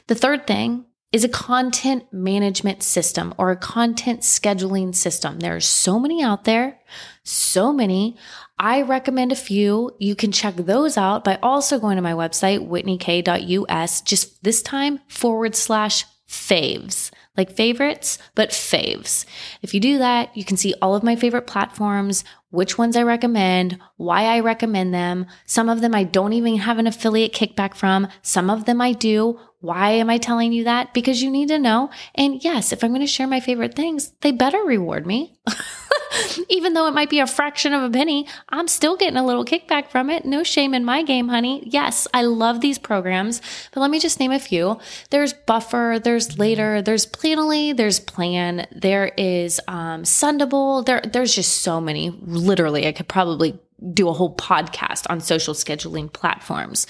The 0.06 0.14
third 0.14 0.46
thing 0.46 0.84
is 1.12 1.24
a 1.24 1.28
content 1.28 2.10
management 2.12 2.82
system 2.82 3.34
or 3.38 3.50
a 3.50 3.56
content 3.56 4.20
scheduling 4.20 4.94
system. 4.94 5.40
There 5.40 5.54
are 5.54 5.60
so 5.60 5.98
many 5.98 6.22
out 6.22 6.44
there, 6.44 6.80
so 7.22 7.72
many. 7.72 8.16
I 8.58 8.82
recommend 8.82 9.30
a 9.30 9.36
few. 9.36 9.90
You 9.98 10.16
can 10.16 10.32
check 10.32 10.56
those 10.56 10.96
out 10.96 11.22
by 11.22 11.38
also 11.42 11.78
going 11.78 11.96
to 11.96 12.02
my 12.02 12.12
website, 12.12 12.66
whitneykay.us, 12.66 14.00
just 14.02 14.42
this 14.42 14.62
time 14.62 15.00
forward 15.06 15.54
slash 15.54 16.06
faves 16.28 17.10
like 17.36 17.50
favorites, 17.50 18.18
but 18.34 18.50
faves. 18.50 19.24
If 19.62 19.72
you 19.72 19.80
do 19.80 19.98
that, 19.98 20.36
you 20.36 20.44
can 20.44 20.56
see 20.56 20.74
all 20.82 20.94
of 20.94 21.02
my 21.02 21.16
favorite 21.16 21.46
platforms, 21.46 22.24
which 22.50 22.76
ones 22.76 22.94
I 22.94 23.02
recommend, 23.02 23.78
why 23.96 24.24
I 24.24 24.40
recommend 24.40 24.92
them. 24.92 25.26
Some 25.46 25.70
of 25.70 25.80
them 25.80 25.94
I 25.94 26.04
don't 26.04 26.34
even 26.34 26.56
have 26.56 26.78
an 26.78 26.86
affiliate 26.86 27.32
kickback 27.32 27.74
from. 27.74 28.08
Some 28.20 28.50
of 28.50 28.66
them 28.66 28.80
I 28.82 28.92
do. 28.92 29.40
Why 29.62 29.90
am 29.92 30.10
I 30.10 30.18
telling 30.18 30.52
you 30.52 30.64
that? 30.64 30.92
Because 30.92 31.22
you 31.22 31.30
need 31.30 31.46
to 31.48 31.58
know. 31.58 31.90
And 32.16 32.42
yes, 32.42 32.72
if 32.72 32.82
I'm 32.82 32.90
going 32.90 33.00
to 33.00 33.06
share 33.06 33.28
my 33.28 33.38
favorite 33.38 33.74
things, 33.74 34.10
they 34.20 34.32
better 34.32 34.58
reward 34.58 35.06
me. 35.06 35.38
Even 36.48 36.74
though 36.74 36.88
it 36.88 36.94
might 36.94 37.08
be 37.08 37.20
a 37.20 37.28
fraction 37.28 37.72
of 37.72 37.84
a 37.84 37.88
penny, 37.88 38.26
I'm 38.48 38.66
still 38.66 38.96
getting 38.96 39.16
a 39.16 39.24
little 39.24 39.44
kickback 39.44 39.88
from 39.88 40.10
it. 40.10 40.24
No 40.24 40.42
shame 40.42 40.74
in 40.74 40.84
my 40.84 41.04
game, 41.04 41.28
honey. 41.28 41.62
Yes, 41.64 42.08
I 42.12 42.22
love 42.22 42.60
these 42.60 42.76
programs, 42.76 43.40
but 43.72 43.80
let 43.80 43.90
me 43.90 44.00
just 44.00 44.18
name 44.18 44.32
a 44.32 44.40
few. 44.40 44.80
There's 45.10 45.32
Buffer, 45.32 46.00
there's 46.02 46.40
Later, 46.40 46.82
there's 46.82 47.06
Planoly, 47.06 47.76
there's 47.76 48.00
Plan, 48.00 48.66
there 48.72 49.12
is 49.16 49.60
um, 49.68 50.02
Sendible. 50.02 50.84
There, 50.84 51.02
there's 51.02 51.36
just 51.36 51.58
so 51.58 51.80
many. 51.80 52.10
Literally, 52.10 52.88
I 52.88 52.92
could 52.92 53.08
probably 53.08 53.60
do 53.92 54.08
a 54.08 54.12
whole 54.12 54.36
podcast 54.36 55.06
on 55.10 55.20
social 55.20 55.54
scheduling 55.54 56.12
platforms. 56.12 56.86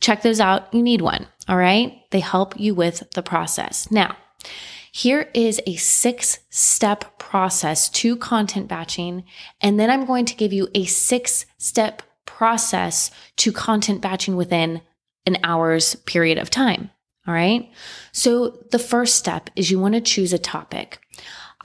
Check 0.00 0.22
those 0.22 0.40
out. 0.40 0.72
You 0.74 0.82
need 0.82 1.00
one. 1.00 1.26
All 1.48 1.56
right. 1.56 2.00
They 2.10 2.20
help 2.20 2.58
you 2.58 2.74
with 2.74 3.10
the 3.14 3.22
process. 3.22 3.90
Now, 3.90 4.16
here 4.92 5.28
is 5.34 5.60
a 5.66 5.74
six 5.76 6.38
step 6.50 7.18
process 7.18 7.88
to 7.88 8.16
content 8.16 8.68
batching. 8.68 9.24
And 9.60 9.80
then 9.80 9.90
I'm 9.90 10.06
going 10.06 10.24
to 10.26 10.36
give 10.36 10.52
you 10.52 10.68
a 10.74 10.84
six 10.84 11.46
step 11.58 12.02
process 12.26 13.10
to 13.38 13.52
content 13.52 14.00
batching 14.00 14.36
within 14.36 14.82
an 15.26 15.38
hour's 15.42 15.96
period 15.96 16.38
of 16.38 16.50
time. 16.50 16.90
All 17.26 17.34
right. 17.34 17.70
So 18.12 18.62
the 18.70 18.78
first 18.78 19.16
step 19.16 19.50
is 19.56 19.70
you 19.70 19.80
want 19.80 19.94
to 19.94 20.00
choose 20.00 20.32
a 20.32 20.38
topic. 20.38 21.00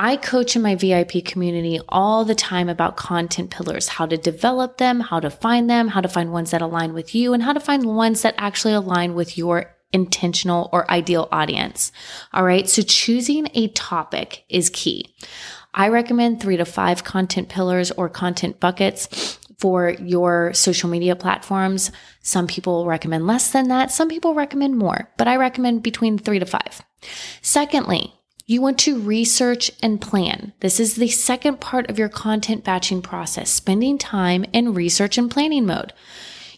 I 0.01 0.15
coach 0.15 0.55
in 0.55 0.61
my 0.61 0.75
VIP 0.75 1.25
community 1.25 1.81
all 1.89 2.23
the 2.23 2.33
time 2.33 2.69
about 2.69 2.95
content 2.95 3.51
pillars, 3.51 3.89
how 3.89 4.05
to 4.05 4.15
develop 4.15 4.77
them, 4.77 5.01
how 5.01 5.19
to 5.19 5.29
find 5.29 5.69
them, 5.69 5.89
how 5.89 5.99
to 5.99 6.07
find 6.07 6.31
ones 6.31 6.51
that 6.51 6.61
align 6.61 6.93
with 6.93 7.13
you, 7.13 7.33
and 7.33 7.43
how 7.43 7.51
to 7.51 7.59
find 7.59 7.85
ones 7.85 8.21
that 8.21 8.35
actually 8.37 8.73
align 8.73 9.13
with 9.13 9.37
your 9.37 9.75
intentional 9.91 10.69
or 10.71 10.89
ideal 10.89 11.27
audience. 11.33 11.91
All 12.31 12.45
right. 12.45 12.69
So 12.69 12.81
choosing 12.81 13.49
a 13.53 13.67
topic 13.69 14.45
is 14.47 14.69
key. 14.69 15.13
I 15.73 15.89
recommend 15.89 16.41
three 16.41 16.55
to 16.55 16.65
five 16.65 17.03
content 17.03 17.49
pillars 17.49 17.91
or 17.91 18.07
content 18.07 18.61
buckets 18.61 19.37
for 19.57 19.89
your 19.89 20.53
social 20.53 20.89
media 20.89 21.17
platforms. 21.17 21.91
Some 22.21 22.47
people 22.47 22.85
recommend 22.85 23.27
less 23.27 23.51
than 23.51 23.67
that. 23.67 23.91
Some 23.91 24.07
people 24.07 24.33
recommend 24.33 24.77
more, 24.77 25.11
but 25.17 25.27
I 25.27 25.35
recommend 25.35 25.83
between 25.83 26.17
three 26.17 26.39
to 26.39 26.45
five. 26.45 26.81
Secondly, 27.41 28.13
you 28.49 28.63
want 28.63 28.79
to 28.79 28.99
research 28.99 29.69
and 29.83 30.01
plan. 30.01 30.53
This 30.61 30.79
is 30.79 30.95
the 30.95 31.09
second 31.09 31.61
part 31.61 31.87
of 31.87 31.99
your 31.99 32.09
content 32.09 32.63
batching 32.63 33.03
process, 33.03 33.51
spending 33.51 33.99
time 33.99 34.43
in 34.51 34.73
research 34.73 35.19
and 35.19 35.29
planning 35.29 35.67
mode. 35.67 35.93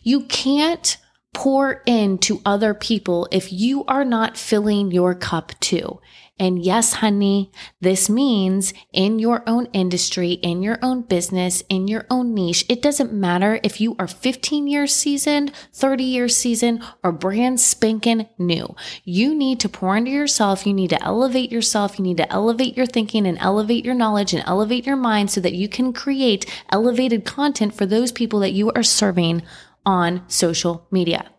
You 0.02 0.22
can't 0.22 0.96
pour 1.34 1.84
into 1.86 2.42
other 2.46 2.74
people 2.74 3.28
if 3.30 3.52
you 3.52 3.84
are 3.90 4.06
not 4.06 4.38
filling 4.38 4.92
your 4.92 5.14
cup 5.14 5.52
too. 5.60 6.00
And 6.42 6.66
yes, 6.66 6.94
honey, 6.94 7.52
this 7.82 8.10
means 8.10 8.74
in 8.92 9.20
your 9.20 9.44
own 9.46 9.68
industry, 9.74 10.32
in 10.32 10.64
your 10.64 10.80
own 10.82 11.04
business, 11.04 11.62
in 11.70 11.88
your 11.88 12.08
own 12.10 12.34
niche. 12.34 12.66
It 12.68 12.82
doesn't 12.82 13.14
matter 13.14 13.60
if 13.62 13.80
you 13.80 13.96
are 14.00 14.08
15 14.08 14.66
years 14.66 14.92
seasoned, 14.92 15.52
30 15.74 16.04
years 16.04 16.36
seasoned, 16.36 16.82
or 17.04 17.12
brand 17.12 17.60
spanking 17.60 18.28
new. 18.40 18.76
You 19.04 19.36
need 19.36 19.60
to 19.60 19.70
pour 19.70 19.96
into 19.96 20.10
yourself. 20.10 20.66
You 20.66 20.74
need 20.74 20.90
to 20.90 21.04
elevate 21.04 21.52
yourself. 21.52 22.00
You 22.00 22.06
need 22.06 22.18
to 22.18 22.34
elevate 22.34 22.76
your 22.76 22.88
thinking 22.88 23.28
and 23.28 23.38
elevate 23.38 23.86
your 23.86 23.94
knowledge 23.94 24.34
and 24.34 24.44
elevate 24.48 24.88
your 24.88 24.96
mind 24.96 25.30
so 25.30 25.42
that 25.42 25.54
you 25.54 25.70
can 25.70 25.94
create 25.94 26.52
elevated 26.72 27.24
content 27.24 27.76
for 27.76 27.86
those 27.86 28.12
people 28.12 28.40
that 28.40 28.54
you 28.54 28.72
are 28.72 28.82
serving 28.82 29.44
on 29.86 30.28
social 30.28 30.88
media. 30.90 31.30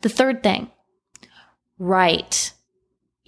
The 0.00 0.08
third 0.08 0.42
thing, 0.42 0.72
write. 1.78 2.54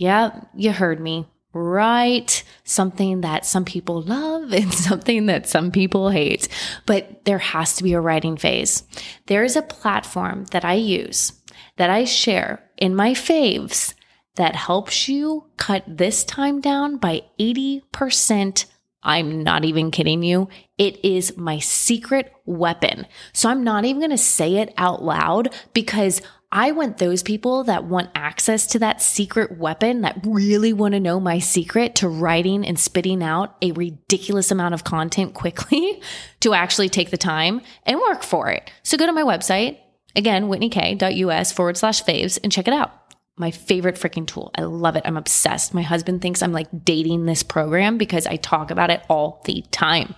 Yeah, 0.00 0.44
you 0.56 0.72
heard 0.72 0.98
me. 0.98 1.26
Write 1.52 2.42
something 2.64 3.20
that 3.20 3.44
some 3.44 3.66
people 3.66 4.00
love 4.00 4.50
and 4.52 4.72
something 4.72 5.26
that 5.26 5.46
some 5.46 5.70
people 5.70 6.08
hate, 6.08 6.48
but 6.86 7.26
there 7.26 7.38
has 7.38 7.76
to 7.76 7.84
be 7.84 7.92
a 7.92 8.00
writing 8.00 8.38
phase. 8.38 8.82
There 9.26 9.44
is 9.44 9.56
a 9.56 9.62
platform 9.62 10.46
that 10.52 10.64
I 10.64 10.74
use 10.74 11.34
that 11.76 11.90
I 11.90 12.04
share 12.04 12.64
in 12.78 12.96
my 12.96 13.10
faves 13.12 13.92
that 14.36 14.56
helps 14.56 15.06
you 15.06 15.50
cut 15.58 15.84
this 15.86 16.24
time 16.24 16.62
down 16.62 16.96
by 16.96 17.24
80% 17.38 18.64
I'm 19.02 19.42
not 19.42 19.64
even 19.64 19.90
kidding 19.90 20.22
you. 20.22 20.48
It 20.76 21.02
is 21.04 21.36
my 21.36 21.58
secret 21.58 22.32
weapon. 22.44 23.06
So 23.32 23.48
I'm 23.48 23.64
not 23.64 23.84
even 23.84 24.00
going 24.00 24.10
to 24.10 24.18
say 24.18 24.56
it 24.56 24.74
out 24.76 25.02
loud 25.02 25.54
because 25.72 26.20
I 26.52 26.72
want 26.72 26.98
those 26.98 27.22
people 27.22 27.64
that 27.64 27.84
want 27.84 28.10
access 28.14 28.66
to 28.68 28.80
that 28.80 29.00
secret 29.00 29.56
weapon, 29.56 30.00
that 30.00 30.20
really 30.24 30.72
want 30.72 30.94
to 30.94 31.00
know 31.00 31.20
my 31.20 31.38
secret 31.38 31.94
to 31.96 32.08
writing 32.08 32.66
and 32.66 32.78
spitting 32.78 33.22
out 33.22 33.56
a 33.62 33.70
ridiculous 33.72 34.50
amount 34.50 34.74
of 34.74 34.82
content 34.82 35.34
quickly 35.34 36.02
to 36.40 36.54
actually 36.54 36.88
take 36.88 37.10
the 37.10 37.16
time 37.16 37.60
and 37.84 38.00
work 38.00 38.24
for 38.24 38.48
it. 38.48 38.72
So 38.82 38.98
go 38.98 39.06
to 39.06 39.12
my 39.12 39.22
website, 39.22 39.78
again, 40.16 40.48
whitneykay.us 40.48 41.52
forward 41.52 41.76
slash 41.76 42.02
faves, 42.02 42.38
and 42.42 42.50
check 42.50 42.66
it 42.66 42.74
out 42.74 43.00
my 43.40 43.50
favorite 43.50 43.96
freaking 43.96 44.26
tool. 44.26 44.50
I 44.54 44.62
love 44.62 44.96
it. 44.96 45.02
I'm 45.06 45.16
obsessed. 45.16 45.72
My 45.72 45.80
husband 45.82 46.20
thinks 46.20 46.42
I'm 46.42 46.52
like 46.52 46.68
dating 46.84 47.24
this 47.24 47.42
program 47.42 47.96
because 47.96 48.26
I 48.26 48.36
talk 48.36 48.70
about 48.70 48.90
it 48.90 49.02
all 49.08 49.40
the 49.46 49.64
time. 49.70 50.14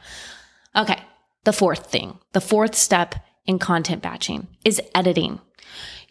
Okay. 0.74 1.00
The 1.44 1.52
fourth 1.52 1.86
thing, 1.86 2.18
the 2.32 2.40
fourth 2.40 2.74
step 2.74 3.14
in 3.46 3.58
content 3.58 4.02
batching 4.02 4.48
is 4.64 4.82
editing. 4.94 5.40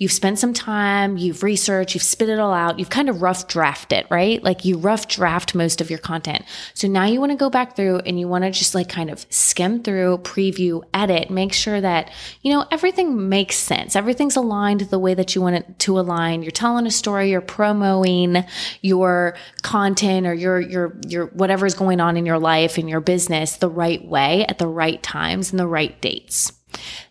You've 0.01 0.11
spent 0.11 0.39
some 0.39 0.51
time, 0.51 1.15
you've 1.15 1.43
researched, 1.43 1.93
you've 1.93 2.01
spit 2.01 2.27
it 2.27 2.39
all 2.39 2.53
out, 2.53 2.79
you've 2.79 2.89
kind 2.89 3.07
of 3.07 3.21
rough 3.21 3.47
draft 3.47 3.93
it, 3.93 4.07
right? 4.09 4.41
Like 4.43 4.65
you 4.65 4.79
rough 4.79 5.07
draft 5.07 5.53
most 5.53 5.79
of 5.79 5.91
your 5.91 5.99
content. 5.99 6.43
So 6.73 6.87
now 6.87 7.05
you 7.05 7.19
want 7.19 7.33
to 7.33 7.37
go 7.37 7.51
back 7.51 7.75
through 7.75 7.99
and 7.99 8.19
you 8.19 8.27
want 8.27 8.43
to 8.43 8.49
just 8.49 8.73
like 8.73 8.89
kind 8.89 9.11
of 9.11 9.27
skim 9.29 9.83
through, 9.83 10.17
preview, 10.23 10.81
edit, 10.91 11.29
make 11.29 11.53
sure 11.53 11.79
that, 11.79 12.09
you 12.41 12.51
know, 12.51 12.65
everything 12.71 13.29
makes 13.29 13.57
sense. 13.57 13.95
Everything's 13.95 14.35
aligned 14.35 14.81
the 14.81 14.97
way 14.97 15.13
that 15.13 15.35
you 15.35 15.41
want 15.43 15.57
it 15.57 15.77
to 15.77 15.99
align. 15.99 16.41
You're 16.41 16.49
telling 16.49 16.87
a 16.87 16.91
story, 16.91 17.29
you're 17.29 17.39
promoting 17.39 18.43
your 18.81 19.35
content 19.61 20.25
or 20.25 20.33
your, 20.33 20.59
your, 20.59 20.97
your, 21.07 21.27
whatever's 21.27 21.75
going 21.75 21.99
on 21.99 22.17
in 22.17 22.25
your 22.25 22.39
life 22.39 22.79
and 22.79 22.89
your 22.89 23.01
business 23.01 23.57
the 23.57 23.69
right 23.69 24.03
way 24.03 24.47
at 24.47 24.57
the 24.57 24.67
right 24.67 25.03
times 25.03 25.51
and 25.51 25.59
the 25.59 25.67
right 25.67 26.01
dates. 26.01 26.53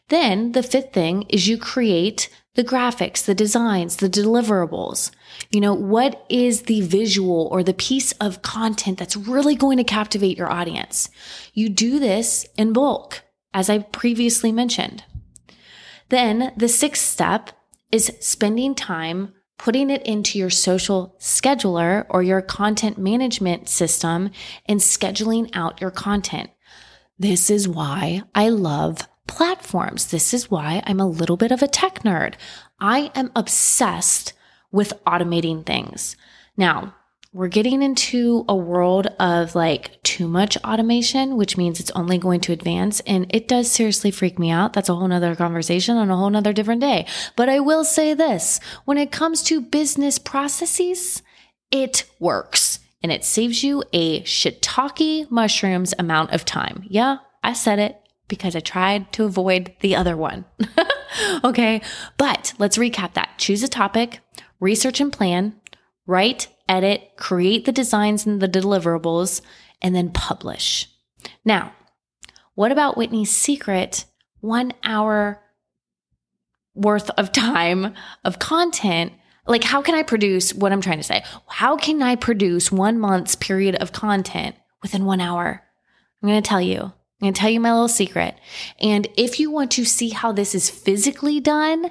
Then 0.08 0.52
the 0.52 0.64
fifth 0.64 0.92
thing 0.92 1.22
is 1.28 1.46
you 1.46 1.56
create 1.56 2.28
the 2.54 2.64
graphics, 2.64 3.24
the 3.24 3.34
designs, 3.34 3.96
the 3.96 4.08
deliverables. 4.08 5.10
You 5.50 5.60
know, 5.60 5.74
what 5.74 6.24
is 6.28 6.62
the 6.62 6.80
visual 6.80 7.48
or 7.52 7.62
the 7.62 7.74
piece 7.74 8.12
of 8.12 8.42
content 8.42 8.98
that's 8.98 9.16
really 9.16 9.54
going 9.54 9.78
to 9.78 9.84
captivate 9.84 10.36
your 10.36 10.50
audience? 10.50 11.08
You 11.54 11.68
do 11.68 11.98
this 11.98 12.46
in 12.56 12.72
bulk, 12.72 13.22
as 13.54 13.70
I 13.70 13.78
previously 13.78 14.52
mentioned. 14.52 15.04
Then 16.08 16.52
the 16.56 16.68
sixth 16.68 17.06
step 17.06 17.50
is 17.92 18.12
spending 18.20 18.74
time 18.74 19.32
putting 19.58 19.90
it 19.90 20.02
into 20.06 20.38
your 20.38 20.50
social 20.50 21.14
scheduler 21.20 22.06
or 22.08 22.22
your 22.22 22.40
content 22.40 22.96
management 22.96 23.68
system 23.68 24.30
and 24.66 24.80
scheduling 24.80 25.50
out 25.54 25.80
your 25.80 25.90
content. 25.90 26.48
This 27.18 27.50
is 27.50 27.68
why 27.68 28.22
I 28.34 28.48
love 28.48 29.06
platforms. 29.30 30.10
This 30.10 30.34
is 30.34 30.50
why 30.50 30.82
I'm 30.86 30.98
a 30.98 31.06
little 31.06 31.36
bit 31.36 31.52
of 31.52 31.62
a 31.62 31.68
tech 31.68 32.02
nerd. 32.02 32.34
I 32.80 33.12
am 33.14 33.30
obsessed 33.36 34.32
with 34.72 34.92
automating 35.06 35.64
things. 35.64 36.16
Now, 36.56 36.94
we're 37.32 37.46
getting 37.46 37.80
into 37.80 38.44
a 38.48 38.56
world 38.56 39.06
of 39.20 39.54
like 39.54 40.02
too 40.02 40.26
much 40.26 40.56
automation, 40.64 41.36
which 41.36 41.56
means 41.56 41.78
it's 41.78 41.92
only 41.92 42.18
going 42.18 42.40
to 42.40 42.52
advance. 42.52 42.98
And 43.06 43.32
it 43.32 43.46
does 43.46 43.70
seriously 43.70 44.10
freak 44.10 44.36
me 44.36 44.50
out. 44.50 44.72
That's 44.72 44.88
a 44.88 44.96
whole 44.96 45.06
nother 45.06 45.36
conversation 45.36 45.96
on 45.96 46.10
a 46.10 46.16
whole 46.16 46.30
nother 46.30 46.52
different 46.52 46.80
day. 46.80 47.06
But 47.36 47.48
I 47.48 47.60
will 47.60 47.84
say 47.84 48.14
this 48.14 48.58
when 48.84 48.98
it 48.98 49.12
comes 49.12 49.44
to 49.44 49.60
business 49.60 50.18
processes, 50.18 51.22
it 51.70 52.04
works 52.18 52.80
and 53.00 53.12
it 53.12 53.24
saves 53.24 53.62
you 53.62 53.84
a 53.92 54.22
shiitake 54.22 55.30
mushrooms 55.30 55.94
amount 56.00 56.32
of 56.32 56.44
time. 56.44 56.84
Yeah, 56.88 57.18
I 57.44 57.52
said 57.52 57.78
it 57.78 57.99
because 58.30 58.56
I 58.56 58.60
tried 58.60 59.12
to 59.12 59.24
avoid 59.24 59.74
the 59.80 59.94
other 59.94 60.16
one. 60.16 60.46
okay. 61.44 61.82
But 62.16 62.54
let's 62.58 62.78
recap 62.78 63.12
that. 63.12 63.34
Choose 63.36 63.62
a 63.62 63.68
topic, 63.68 64.20
research 64.58 65.00
and 65.02 65.12
plan, 65.12 65.60
write 66.06 66.48
edit, 66.66 67.10
create 67.16 67.66
the 67.66 67.72
designs 67.72 68.24
and 68.24 68.40
the 68.40 68.48
deliverables, 68.48 69.42
and 69.82 69.94
then 69.94 70.10
publish. 70.10 70.88
Now, 71.44 71.74
what 72.54 72.72
about 72.72 72.96
Whitney's 72.96 73.30
secret 73.30 74.06
one 74.40 74.72
hour 74.84 75.42
worth 76.74 77.10
of 77.10 77.32
time 77.32 77.94
of 78.24 78.38
content? 78.38 79.12
Like, 79.46 79.64
how 79.64 79.82
can 79.82 79.94
I 79.94 80.04
produce 80.04 80.54
what 80.54 80.72
I'm 80.72 80.80
trying 80.80 80.98
to 80.98 81.04
say? 81.04 81.24
How 81.48 81.76
can 81.76 82.02
I 82.02 82.14
produce 82.14 82.70
one 82.70 82.98
month's 83.00 83.34
period 83.34 83.74
of 83.76 83.92
content 83.92 84.54
within 84.82 85.04
one 85.04 85.20
hour? 85.20 85.62
I'm 86.22 86.28
going 86.28 86.40
to 86.40 86.48
tell 86.48 86.60
you. 86.60 86.92
I'm 87.20 87.26
going 87.26 87.34
to 87.34 87.40
tell 87.40 87.50
you 87.50 87.60
my 87.60 87.72
little 87.72 87.88
secret. 87.88 88.34
And 88.80 89.06
if 89.16 89.38
you 89.38 89.50
want 89.50 89.70
to 89.72 89.84
see 89.84 90.08
how 90.08 90.32
this 90.32 90.54
is 90.54 90.70
physically 90.70 91.38
done, 91.38 91.90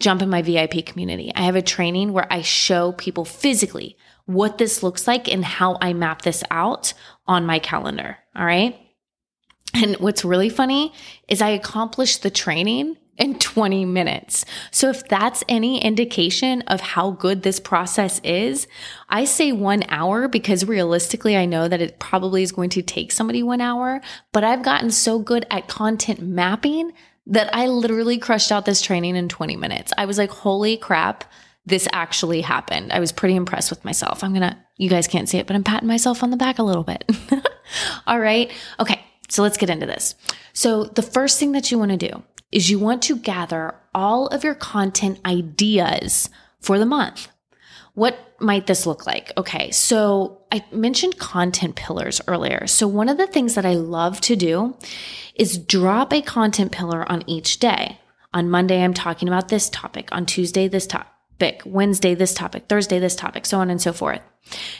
jump 0.00 0.22
in 0.22 0.30
my 0.30 0.40
VIP 0.40 0.86
community. 0.86 1.30
I 1.34 1.42
have 1.42 1.56
a 1.56 1.62
training 1.62 2.12
where 2.12 2.26
I 2.32 2.40
show 2.40 2.92
people 2.92 3.26
physically 3.26 3.98
what 4.24 4.56
this 4.56 4.82
looks 4.82 5.06
like 5.06 5.28
and 5.28 5.44
how 5.44 5.76
I 5.82 5.92
map 5.92 6.22
this 6.22 6.42
out 6.50 6.94
on 7.26 7.44
my 7.44 7.58
calendar. 7.58 8.16
All 8.34 8.46
right. 8.46 8.78
And 9.74 9.96
what's 9.96 10.24
really 10.24 10.48
funny 10.48 10.94
is 11.28 11.42
I 11.42 11.50
accomplished 11.50 12.22
the 12.22 12.30
training 12.30 12.96
in 13.18 13.38
20 13.38 13.84
minutes. 13.84 14.44
So 14.70 14.90
if 14.90 15.06
that's 15.08 15.44
any 15.48 15.82
indication 15.82 16.62
of 16.62 16.80
how 16.80 17.12
good 17.12 17.42
this 17.42 17.60
process 17.60 18.20
is, 18.24 18.66
I 19.08 19.24
say 19.24 19.52
one 19.52 19.84
hour 19.88 20.28
because 20.28 20.66
realistically, 20.66 21.36
I 21.36 21.46
know 21.46 21.68
that 21.68 21.80
it 21.80 21.98
probably 21.98 22.42
is 22.42 22.52
going 22.52 22.70
to 22.70 22.82
take 22.82 23.12
somebody 23.12 23.42
one 23.42 23.60
hour, 23.60 24.00
but 24.32 24.44
I've 24.44 24.62
gotten 24.62 24.90
so 24.90 25.18
good 25.18 25.46
at 25.50 25.68
content 25.68 26.20
mapping 26.20 26.92
that 27.26 27.54
I 27.54 27.68
literally 27.68 28.18
crushed 28.18 28.52
out 28.52 28.66
this 28.66 28.82
training 28.82 29.16
in 29.16 29.28
20 29.28 29.56
minutes. 29.56 29.92
I 29.96 30.04
was 30.04 30.18
like, 30.18 30.30
holy 30.30 30.76
crap, 30.76 31.24
this 31.66 31.88
actually 31.92 32.42
happened. 32.42 32.92
I 32.92 33.00
was 33.00 33.12
pretty 33.12 33.36
impressed 33.36 33.70
with 33.70 33.84
myself. 33.84 34.22
I'm 34.22 34.34
gonna, 34.34 34.62
you 34.76 34.90
guys 34.90 35.06
can't 35.06 35.28
see 35.28 35.38
it, 35.38 35.46
but 35.46 35.56
I'm 35.56 35.64
patting 35.64 35.88
myself 35.88 36.22
on 36.22 36.30
the 36.30 36.36
back 36.36 36.58
a 36.58 36.62
little 36.62 36.84
bit. 36.84 37.10
All 38.06 38.20
right. 38.20 38.52
Okay. 38.78 39.00
So 39.30 39.42
let's 39.42 39.56
get 39.56 39.70
into 39.70 39.86
this. 39.86 40.14
So 40.52 40.84
the 40.84 41.02
first 41.02 41.38
thing 41.40 41.52
that 41.52 41.70
you 41.70 41.78
want 41.78 41.90
to 41.92 41.96
do 41.96 42.22
is 42.54 42.70
you 42.70 42.78
want 42.78 43.02
to 43.02 43.16
gather 43.16 43.74
all 43.92 44.28
of 44.28 44.44
your 44.44 44.54
content 44.54 45.18
ideas 45.26 46.30
for 46.60 46.78
the 46.78 46.86
month. 46.86 47.28
What 47.94 48.16
might 48.40 48.66
this 48.66 48.86
look 48.86 49.06
like? 49.06 49.32
Okay, 49.36 49.72
so 49.72 50.40
I 50.52 50.64
mentioned 50.72 51.18
content 51.18 51.74
pillars 51.74 52.20
earlier. 52.28 52.66
So, 52.66 52.86
one 52.86 53.08
of 53.08 53.18
the 53.18 53.26
things 53.26 53.54
that 53.56 53.66
I 53.66 53.74
love 53.74 54.20
to 54.22 54.36
do 54.36 54.76
is 55.34 55.58
drop 55.58 56.12
a 56.12 56.22
content 56.22 56.72
pillar 56.72 57.10
on 57.10 57.24
each 57.26 57.58
day. 57.58 57.98
On 58.32 58.50
Monday, 58.50 58.82
I'm 58.82 58.94
talking 58.94 59.28
about 59.28 59.48
this 59.48 59.68
topic. 59.68 60.08
On 60.12 60.24
Tuesday, 60.24 60.68
this 60.68 60.86
topic. 60.86 61.13
Wednesday, 61.64 62.14
this 62.14 62.34
topic. 62.34 62.64
Thursday, 62.68 62.98
this 62.98 63.16
topic, 63.16 63.46
so 63.46 63.58
on 63.58 63.70
and 63.70 63.80
so 63.80 63.92
forth. 63.92 64.20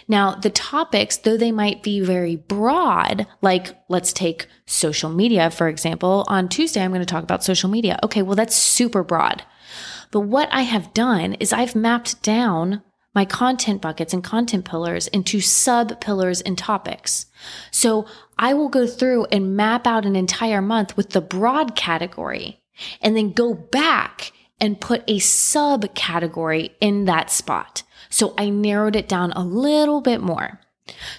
Now, 0.08 0.34
the 0.34 0.50
topics, 0.50 1.16
though 1.16 1.36
they 1.36 1.52
might 1.52 1.82
be 1.82 2.00
very 2.00 2.36
broad, 2.36 3.26
like 3.40 3.76
let's 3.88 4.12
take 4.12 4.46
social 4.66 5.10
media, 5.10 5.50
for 5.50 5.68
example. 5.68 6.24
On 6.28 6.48
Tuesday, 6.48 6.82
I'm 6.82 6.90
going 6.90 7.00
to 7.00 7.06
talk 7.06 7.24
about 7.24 7.44
social 7.44 7.70
media. 7.70 7.98
Okay, 8.02 8.22
well, 8.22 8.36
that's 8.36 8.54
super 8.54 9.02
broad. 9.02 9.42
But 10.10 10.20
what 10.20 10.48
I 10.52 10.62
have 10.62 10.94
done 10.94 11.34
is 11.34 11.52
I've 11.52 11.74
mapped 11.74 12.22
down 12.22 12.82
my 13.14 13.24
content 13.24 13.80
buckets 13.80 14.12
and 14.12 14.22
content 14.22 14.64
pillars 14.64 15.06
into 15.08 15.40
sub 15.40 16.00
pillars 16.00 16.40
and 16.40 16.58
topics. 16.58 17.26
So 17.70 18.06
I 18.38 18.54
will 18.54 18.68
go 18.68 18.86
through 18.86 19.26
and 19.26 19.56
map 19.56 19.86
out 19.86 20.04
an 20.04 20.16
entire 20.16 20.60
month 20.60 20.96
with 20.96 21.10
the 21.10 21.20
broad 21.20 21.76
category 21.76 22.60
and 23.00 23.16
then 23.16 23.32
go 23.32 23.54
back 23.54 24.32
and 24.60 24.80
put 24.80 25.02
a 25.08 25.18
subcategory 25.18 26.72
in 26.80 27.04
that 27.06 27.30
spot. 27.30 27.82
So 28.08 28.34
I 28.38 28.48
narrowed 28.48 28.96
it 28.96 29.08
down 29.08 29.32
a 29.32 29.44
little 29.44 30.00
bit 30.00 30.20
more. 30.20 30.60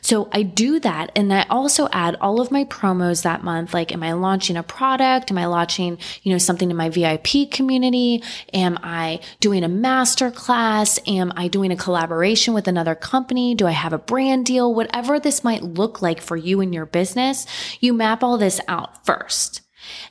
So 0.02 0.30
I 0.32 0.44
do 0.44 0.80
that. 0.82 1.12
And 1.16 1.34
I 1.34 1.46
also 1.50 1.88
add 1.92 2.16
all 2.22 2.40
of 2.40 2.52
my 2.52 2.66
promos 2.66 3.24
that 3.24 3.44
month. 3.44 3.74
Like, 3.74 3.92
am 3.92 4.04
I 4.04 4.14
launching 4.14 4.58
a 4.58 4.64
product? 4.64 5.32
Am 5.32 5.40
I 5.40 5.48
launching, 5.48 5.98
you 6.22 6.32
know, 6.32 6.38
something 6.38 6.70
in 6.70 6.78
my 6.78 6.90
VIP 6.90 7.50
community? 7.52 8.24
Am 8.54 8.78
I 8.84 9.22
doing 9.40 9.64
a 9.64 9.68
master 9.68 10.30
class? 10.30 11.00
Am 11.08 11.34
I 11.36 11.48
doing 11.48 11.72
a 11.72 11.76
collaboration 11.76 12.54
with 12.54 12.68
another 12.68 12.94
company? 12.94 13.56
Do 13.56 13.66
I 13.66 13.72
have 13.72 13.94
a 13.94 13.98
brand 13.98 14.46
deal? 14.46 14.74
Whatever 14.74 15.20
this 15.20 15.44
might 15.44 15.64
look 15.64 16.02
like 16.02 16.22
for 16.22 16.38
you 16.38 16.62
and 16.62 16.74
your 16.74 16.86
business, 16.86 17.48
you 17.80 17.92
map 17.94 18.24
all 18.24 18.38
this 18.38 18.62
out 18.68 19.04
first. 19.06 19.62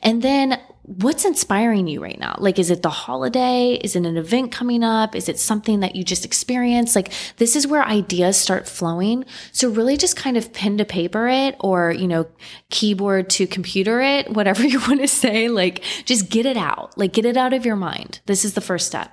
And 0.03 0.21
then 0.21 0.61
what's 0.85 1.25
inspiring 1.25 1.89
you 1.89 2.03
right 2.03 2.19
now? 2.19 2.37
Like, 2.39 2.59
is 2.59 2.71
it 2.71 2.83
the 2.83 2.91
holiday? 2.91 3.81
Is 3.83 3.97
it 3.97 4.05
an 4.05 4.19
event 4.19 4.53
coming 4.53 4.85
up? 4.85 5.15
Is 5.15 5.31
it 5.31 5.39
something 5.39 5.81
that 5.81 5.97
you 5.97 6.05
just 6.05 6.27
experienced? 6.27 6.95
Like, 6.95 7.11
this 7.39 7.57
is 7.57 7.67
where 7.67 7.83
ideas 7.83 8.37
start 8.37 8.69
flowing. 8.69 9.25
So 9.53 9.71
really 9.71 9.97
just 9.97 10.17
kind 10.17 10.37
of 10.37 10.53
pen 10.53 10.77
to 10.79 10.85
paper 10.85 11.27
it 11.27 11.57
or, 11.61 11.91
you 11.91 12.07
know, 12.07 12.27
keyboard 12.69 13.31
to 13.31 13.47
computer 13.47 14.03
it, 14.03 14.31
whatever 14.31 14.63
you 14.67 14.79
want 14.81 15.01
to 15.01 15.09
say. 15.09 15.49
Like, 15.49 15.83
just 16.05 16.29
get 16.29 16.45
it 16.45 16.59
out. 16.59 16.97
Like, 16.99 17.15
get 17.15 17.25
it 17.25 17.39
out 17.39 17.55
of 17.55 17.65
your 17.65 17.77
mind. 17.77 18.21
This 18.27 18.45
is 18.45 18.53
the 18.53 18.61
first 18.61 18.87
step. 18.87 19.11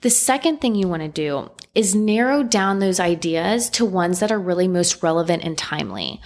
The 0.00 0.10
second 0.10 0.60
thing 0.60 0.74
you 0.74 0.88
want 0.88 1.02
to 1.02 1.08
do 1.08 1.50
is 1.74 1.94
narrow 1.94 2.42
down 2.42 2.80
those 2.80 2.98
ideas 2.98 3.70
to 3.70 3.84
ones 3.84 4.20
that 4.20 4.32
are 4.32 4.38
really 4.38 4.68
most 4.68 5.02
relevant 5.02 5.44
and 5.44 5.56
timely 5.56 6.20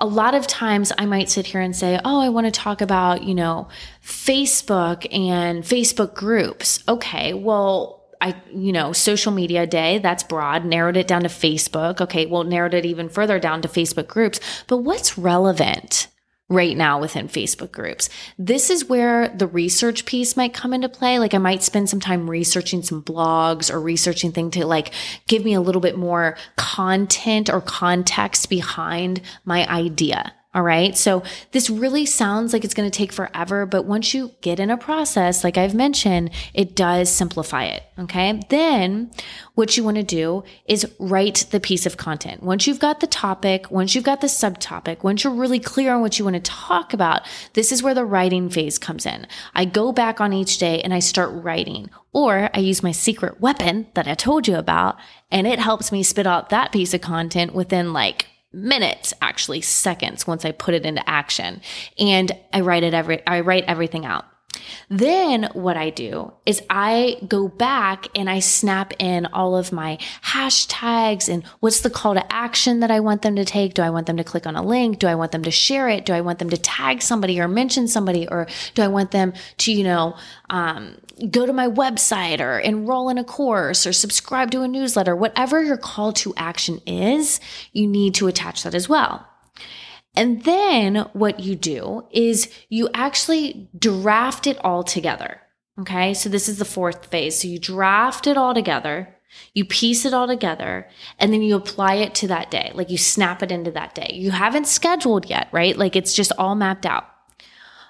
a 0.00 0.06
lot 0.06 0.34
of 0.34 0.46
times 0.46 0.92
I 0.96 1.04
might 1.04 1.28
sit 1.28 1.46
here 1.46 1.60
and 1.60 1.76
say, 1.76 2.00
Oh, 2.04 2.20
I 2.20 2.30
want 2.30 2.46
to 2.46 2.50
talk 2.50 2.80
about, 2.80 3.22
you 3.22 3.34
know, 3.34 3.68
Facebook 4.02 5.06
and 5.14 5.62
Facebook 5.62 6.14
groups. 6.14 6.82
Okay. 6.88 7.34
Well, 7.34 8.00
I, 8.20 8.34
you 8.52 8.72
know, 8.72 8.92
social 8.92 9.32
media 9.32 9.66
day, 9.66 9.98
that's 9.98 10.22
broad, 10.22 10.64
narrowed 10.64 10.96
it 10.96 11.06
down 11.06 11.22
to 11.22 11.28
Facebook. 11.28 12.00
Okay. 12.00 12.26
Well, 12.26 12.44
narrowed 12.44 12.74
it 12.74 12.86
even 12.86 13.08
further 13.08 13.38
down 13.38 13.62
to 13.62 13.68
Facebook 13.68 14.08
groups. 14.08 14.40
But 14.66 14.78
what's 14.78 15.18
relevant? 15.18 16.08
Right 16.50 16.76
now 16.76 17.00
within 17.00 17.28
Facebook 17.28 17.70
groups. 17.70 18.10
This 18.36 18.68
is 18.68 18.84
where 18.84 19.28
the 19.28 19.46
research 19.46 20.04
piece 20.04 20.36
might 20.36 20.52
come 20.52 20.74
into 20.74 20.88
play. 20.88 21.18
Like 21.18 21.32
I 21.32 21.38
might 21.38 21.62
spend 21.62 21.88
some 21.88 22.00
time 22.00 22.28
researching 22.28 22.82
some 22.82 23.02
blogs 23.02 23.72
or 23.72 23.80
researching 23.80 24.32
things 24.32 24.54
to 24.54 24.66
like 24.66 24.92
give 25.28 25.44
me 25.44 25.54
a 25.54 25.60
little 25.60 25.80
bit 25.80 25.96
more 25.96 26.36
content 26.56 27.48
or 27.48 27.60
context 27.60 28.50
behind 28.50 29.22
my 29.44 29.66
idea. 29.68 30.32
All 30.52 30.62
right. 30.62 30.96
So 30.96 31.22
this 31.52 31.70
really 31.70 32.04
sounds 32.04 32.52
like 32.52 32.64
it's 32.64 32.74
going 32.74 32.90
to 32.90 32.96
take 32.96 33.12
forever, 33.12 33.66
but 33.66 33.84
once 33.84 34.12
you 34.12 34.32
get 34.40 34.58
in 34.58 34.68
a 34.68 34.76
process, 34.76 35.44
like 35.44 35.56
I've 35.56 35.76
mentioned, 35.76 36.30
it 36.54 36.74
does 36.74 37.08
simplify 37.08 37.66
it. 37.66 37.84
Okay. 38.00 38.40
Then 38.48 39.12
what 39.54 39.76
you 39.76 39.84
want 39.84 39.98
to 39.98 40.02
do 40.02 40.42
is 40.66 40.92
write 40.98 41.46
the 41.52 41.60
piece 41.60 41.86
of 41.86 41.96
content. 41.96 42.42
Once 42.42 42.66
you've 42.66 42.80
got 42.80 42.98
the 42.98 43.06
topic, 43.06 43.70
once 43.70 43.94
you've 43.94 44.02
got 44.02 44.22
the 44.22 44.26
subtopic, 44.26 45.04
once 45.04 45.22
you're 45.22 45.32
really 45.32 45.60
clear 45.60 45.94
on 45.94 46.00
what 46.00 46.18
you 46.18 46.24
want 46.24 46.34
to 46.34 46.42
talk 46.42 46.92
about, 46.92 47.22
this 47.52 47.70
is 47.70 47.80
where 47.80 47.94
the 47.94 48.04
writing 48.04 48.50
phase 48.50 48.76
comes 48.76 49.06
in. 49.06 49.28
I 49.54 49.66
go 49.66 49.92
back 49.92 50.20
on 50.20 50.32
each 50.32 50.58
day 50.58 50.82
and 50.82 50.92
I 50.92 50.98
start 50.98 51.30
writing 51.32 51.90
or 52.12 52.50
I 52.52 52.58
use 52.58 52.82
my 52.82 52.90
secret 52.90 53.40
weapon 53.40 53.86
that 53.94 54.08
I 54.08 54.14
told 54.14 54.48
you 54.48 54.56
about 54.56 54.96
and 55.30 55.46
it 55.46 55.60
helps 55.60 55.92
me 55.92 56.02
spit 56.02 56.26
out 56.26 56.48
that 56.48 56.72
piece 56.72 56.92
of 56.92 57.00
content 57.00 57.54
within 57.54 57.92
like 57.92 58.26
minutes, 58.52 59.14
actually 59.20 59.60
seconds 59.60 60.26
once 60.26 60.44
I 60.44 60.52
put 60.52 60.74
it 60.74 60.84
into 60.84 61.08
action. 61.08 61.60
And 61.98 62.32
I 62.52 62.60
write 62.60 62.82
it 62.82 62.94
every, 62.94 63.26
I 63.26 63.40
write 63.40 63.64
everything 63.66 64.04
out. 64.04 64.24
Then 64.88 65.48
what 65.52 65.76
I 65.76 65.90
do 65.90 66.32
is 66.44 66.62
I 66.68 67.16
go 67.28 67.46
back 67.46 68.08
and 68.16 68.28
I 68.28 68.40
snap 68.40 68.92
in 68.98 69.26
all 69.26 69.56
of 69.56 69.70
my 69.70 69.98
hashtags 70.24 71.28
and 71.28 71.44
what's 71.60 71.80
the 71.80 71.90
call 71.90 72.14
to 72.14 72.32
action 72.32 72.80
that 72.80 72.90
I 72.90 72.98
want 72.98 73.22
them 73.22 73.36
to 73.36 73.44
take. 73.44 73.74
Do 73.74 73.82
I 73.82 73.90
want 73.90 74.06
them 74.06 74.16
to 74.16 74.24
click 74.24 74.46
on 74.46 74.56
a 74.56 74.64
link? 74.64 74.98
Do 74.98 75.06
I 75.06 75.14
want 75.14 75.30
them 75.30 75.44
to 75.44 75.50
share 75.50 75.88
it? 75.88 76.04
Do 76.04 76.12
I 76.12 76.20
want 76.20 76.40
them 76.40 76.50
to 76.50 76.56
tag 76.56 77.02
somebody 77.02 77.40
or 77.40 77.46
mention 77.46 77.86
somebody? 77.86 78.26
Or 78.26 78.48
do 78.74 78.82
I 78.82 78.88
want 78.88 79.12
them 79.12 79.32
to, 79.58 79.72
you 79.72 79.84
know, 79.84 80.16
um, 80.50 80.96
go 81.30 81.46
to 81.46 81.52
my 81.52 81.68
website 81.68 82.40
or 82.40 82.58
enroll 82.58 83.10
in 83.10 83.18
a 83.18 83.24
course 83.24 83.86
or 83.86 83.92
subscribe 83.92 84.50
to 84.50 84.62
a 84.62 84.68
newsletter? 84.68 85.14
Whatever 85.14 85.62
your 85.62 85.76
call 85.76 86.12
to 86.14 86.34
action 86.36 86.80
is, 86.84 87.38
you 87.72 87.86
need 87.86 88.14
to 88.16 88.26
attach 88.26 88.64
that 88.64 88.74
as 88.74 88.88
well. 88.88 89.26
And 90.14 90.44
then 90.44 91.08
what 91.12 91.40
you 91.40 91.54
do 91.54 92.06
is 92.10 92.52
you 92.68 92.88
actually 92.94 93.68
draft 93.78 94.46
it 94.46 94.58
all 94.64 94.82
together. 94.82 95.40
Okay. 95.80 96.14
So 96.14 96.28
this 96.28 96.48
is 96.48 96.58
the 96.58 96.64
fourth 96.64 97.06
phase. 97.06 97.40
So 97.40 97.48
you 97.48 97.58
draft 97.58 98.26
it 98.26 98.36
all 98.36 98.54
together. 98.54 99.16
You 99.54 99.64
piece 99.64 100.04
it 100.04 100.12
all 100.12 100.26
together 100.26 100.88
and 101.18 101.32
then 101.32 101.42
you 101.42 101.54
apply 101.54 101.94
it 101.94 102.14
to 102.16 102.28
that 102.28 102.50
day. 102.50 102.72
Like 102.74 102.90
you 102.90 102.98
snap 102.98 103.42
it 103.42 103.52
into 103.52 103.70
that 103.70 103.94
day. 103.94 104.10
You 104.12 104.32
haven't 104.32 104.66
scheduled 104.66 105.30
yet, 105.30 105.48
right? 105.52 105.76
Like 105.76 105.94
it's 105.94 106.12
just 106.12 106.32
all 106.36 106.56
mapped 106.56 106.84
out. 106.84 107.04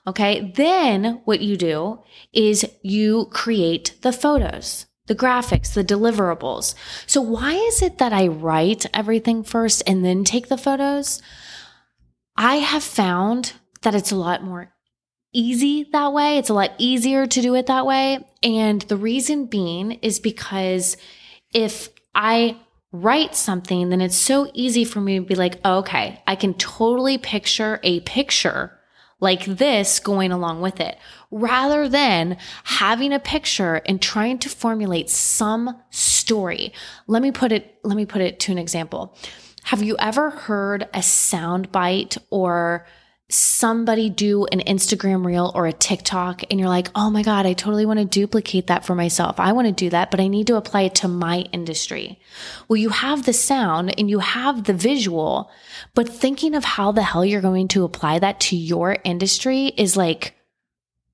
Okay. 0.06 0.52
Then 0.54 1.22
what 1.24 1.40
you 1.40 1.56
do 1.56 2.00
is 2.32 2.66
you 2.82 3.26
create 3.30 3.94
the 4.02 4.12
photos, 4.12 4.86
the 5.06 5.14
graphics, 5.14 5.72
the 5.72 5.84
deliverables. 5.84 6.74
So 7.06 7.22
why 7.22 7.54
is 7.54 7.80
it 7.80 7.98
that 7.98 8.12
I 8.12 8.28
write 8.28 8.86
everything 8.92 9.42
first 9.42 9.82
and 9.86 10.04
then 10.04 10.24
take 10.24 10.48
the 10.48 10.58
photos? 10.58 11.22
I 12.36 12.56
have 12.56 12.82
found 12.82 13.54
that 13.82 13.94
it's 13.94 14.12
a 14.12 14.16
lot 14.16 14.42
more 14.42 14.72
easy 15.32 15.88
that 15.92 16.12
way. 16.12 16.38
It's 16.38 16.48
a 16.48 16.54
lot 16.54 16.72
easier 16.78 17.26
to 17.26 17.42
do 17.42 17.54
it 17.54 17.66
that 17.66 17.86
way. 17.86 18.26
And 18.42 18.82
the 18.82 18.96
reason 18.96 19.46
being 19.46 19.92
is 19.92 20.18
because 20.18 20.96
if 21.52 21.88
I 22.14 22.58
write 22.92 23.36
something, 23.36 23.90
then 23.90 24.00
it's 24.00 24.16
so 24.16 24.50
easy 24.52 24.84
for 24.84 25.00
me 25.00 25.18
to 25.18 25.24
be 25.24 25.34
like, 25.34 25.64
okay, 25.64 26.22
I 26.26 26.34
can 26.34 26.54
totally 26.54 27.18
picture 27.18 27.78
a 27.82 28.00
picture 28.00 28.76
like 29.20 29.44
this 29.44 30.00
going 30.00 30.32
along 30.32 30.62
with 30.62 30.80
it 30.80 30.98
rather 31.30 31.88
than 31.88 32.38
having 32.64 33.12
a 33.12 33.20
picture 33.20 33.82
and 33.86 34.00
trying 34.00 34.38
to 34.38 34.48
formulate 34.48 35.10
some 35.10 35.80
story. 35.90 36.72
Let 37.06 37.22
me 37.22 37.30
put 37.30 37.52
it, 37.52 37.78
let 37.84 37.96
me 37.96 38.06
put 38.06 38.22
it 38.22 38.40
to 38.40 38.52
an 38.52 38.58
example. 38.58 39.16
Have 39.64 39.82
you 39.82 39.96
ever 39.98 40.30
heard 40.30 40.88
a 40.94 41.02
sound 41.02 41.70
bite 41.70 42.16
or 42.30 42.86
somebody 43.32 44.10
do 44.10 44.44
an 44.46 44.60
Instagram 44.60 45.24
reel 45.24 45.52
or 45.54 45.66
a 45.66 45.72
TikTok 45.72 46.42
and 46.50 46.58
you're 46.58 46.68
like, 46.68 46.88
oh 46.94 47.10
my 47.10 47.22
God, 47.22 47.46
I 47.46 47.52
totally 47.52 47.86
want 47.86 48.00
to 48.00 48.04
duplicate 48.04 48.66
that 48.66 48.84
for 48.84 48.94
myself. 48.94 49.38
I 49.38 49.52
want 49.52 49.68
to 49.68 49.72
do 49.72 49.90
that, 49.90 50.10
but 50.10 50.20
I 50.20 50.26
need 50.26 50.48
to 50.48 50.56
apply 50.56 50.82
it 50.82 50.96
to 50.96 51.08
my 51.08 51.40
industry. 51.52 52.18
Well, 52.68 52.76
you 52.76 52.88
have 52.88 53.24
the 53.24 53.32
sound 53.32 53.94
and 53.98 54.10
you 54.10 54.18
have 54.18 54.64
the 54.64 54.74
visual, 54.74 55.50
but 55.94 56.08
thinking 56.08 56.54
of 56.54 56.64
how 56.64 56.92
the 56.92 57.02
hell 57.02 57.24
you're 57.24 57.40
going 57.40 57.68
to 57.68 57.84
apply 57.84 58.18
that 58.18 58.40
to 58.40 58.56
your 58.56 58.96
industry 59.04 59.66
is 59.76 59.96
like 59.96 60.34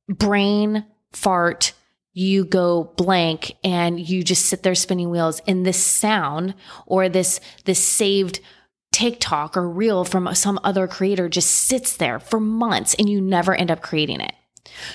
brain 0.09 0.87
fart. 1.13 1.75
You 2.18 2.46
go 2.46 2.94
blank 2.96 3.57
and 3.62 4.00
you 4.00 4.24
just 4.24 4.46
sit 4.46 4.62
there 4.62 4.74
spinning 4.74 5.11
wheels 5.11 5.42
in 5.46 5.64
this 5.64 5.76
sound 5.76 6.55
or 6.87 7.11
this, 7.11 7.40
this 7.66 7.79
saved 7.79 8.40
TikTok 8.90 9.55
or 9.55 9.68
reel 9.68 10.02
from 10.02 10.35
some 10.35 10.59
other 10.64 10.88
creator 10.88 11.29
just 11.29 11.50
sits 11.50 11.98
there 11.98 12.18
for 12.18 12.40
months 12.40 12.94
and 12.94 13.07
you 13.11 13.20
never 13.20 13.55
end 13.55 13.70
up 13.70 13.83
creating 13.83 14.22
it. 14.22 14.33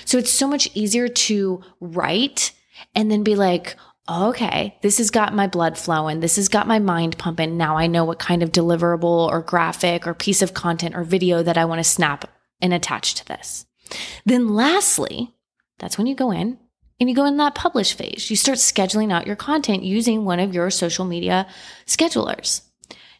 So 0.04 0.18
it's 0.18 0.32
so 0.32 0.48
much 0.48 0.68
easier 0.74 1.06
to 1.06 1.62
write 1.78 2.50
and 2.92 3.08
then 3.08 3.22
be 3.22 3.36
like, 3.36 3.76
okay, 4.10 4.76
this 4.82 4.98
has 4.98 5.12
got 5.12 5.32
my 5.32 5.46
blood 5.46 5.78
flowing. 5.78 6.18
This 6.18 6.34
has 6.34 6.48
got 6.48 6.66
my 6.66 6.80
mind 6.80 7.18
pumping. 7.18 7.56
Now 7.56 7.76
I 7.76 7.86
know 7.86 8.04
what 8.04 8.18
kind 8.18 8.42
of 8.42 8.50
deliverable 8.50 9.28
or 9.28 9.42
graphic 9.42 10.08
or 10.08 10.14
piece 10.14 10.42
of 10.42 10.54
content 10.54 10.96
or 10.96 11.04
video 11.04 11.44
that 11.44 11.56
I 11.56 11.66
want 11.66 11.78
to 11.78 11.84
snap 11.84 12.28
and 12.60 12.74
attach 12.74 13.14
to 13.14 13.26
this. 13.26 13.64
Then 14.26 14.48
lastly, 14.48 15.36
that's 15.78 15.96
when 15.96 16.08
you 16.08 16.16
go 16.16 16.32
in 16.32 16.58
and 17.02 17.10
you 17.10 17.16
go 17.16 17.24
in 17.24 17.36
that 17.38 17.56
publish 17.56 17.94
phase. 17.94 18.30
You 18.30 18.36
start 18.36 18.58
scheduling 18.58 19.12
out 19.12 19.26
your 19.26 19.34
content 19.34 19.82
using 19.82 20.24
one 20.24 20.38
of 20.38 20.54
your 20.54 20.70
social 20.70 21.04
media 21.04 21.48
schedulers. 21.84 22.62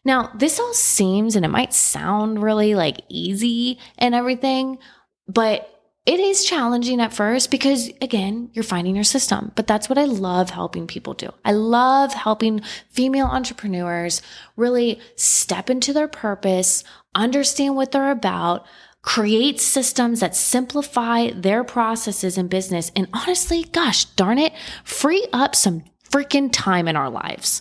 Now, 0.05 0.31
this 0.37 0.61
all 0.61 0.73
seems 0.73 1.35
and 1.35 1.45
it 1.45 1.49
might 1.49 1.75
sound 1.75 2.45
really 2.45 2.77
like 2.77 3.01
easy 3.09 3.81
and 3.99 4.14
everything, 4.14 4.79
but 5.27 5.68
it 6.07 6.21
is 6.21 6.45
challenging 6.45 7.01
at 7.01 7.12
first 7.12 7.51
because 7.51 7.90
again, 8.01 8.51
you're 8.53 8.62
finding 8.62 8.95
your 8.95 9.03
system. 9.03 9.51
But 9.57 9.66
that's 9.66 9.88
what 9.88 9.99
I 9.99 10.05
love 10.05 10.51
helping 10.51 10.87
people 10.87 11.14
do. 11.14 11.31
I 11.45 11.51
love 11.51 12.14
helping 12.14 12.61
female 12.88 13.27
entrepreneurs 13.27 14.23
really 14.57 15.01
step 15.16 15.68
into 15.71 15.92
their 15.92 16.07
purpose, 16.07 16.85
understand 17.16 17.75
what 17.75 17.90
they're 17.90 18.12
about, 18.12 18.64
create 19.02 19.60
systems 19.60 20.20
that 20.20 20.36
simplify 20.36 21.30
their 21.30 21.64
processes 21.64 22.38
in 22.38 22.48
business. 22.48 22.90
And 22.94 23.08
honestly, 23.12 23.64
gosh 23.64 24.04
darn 24.04 24.38
it, 24.38 24.52
free 24.84 25.26
up 25.32 25.54
some 25.54 25.84
freaking 26.08 26.50
time 26.52 26.88
in 26.88 26.96
our 26.96 27.10
lives. 27.10 27.60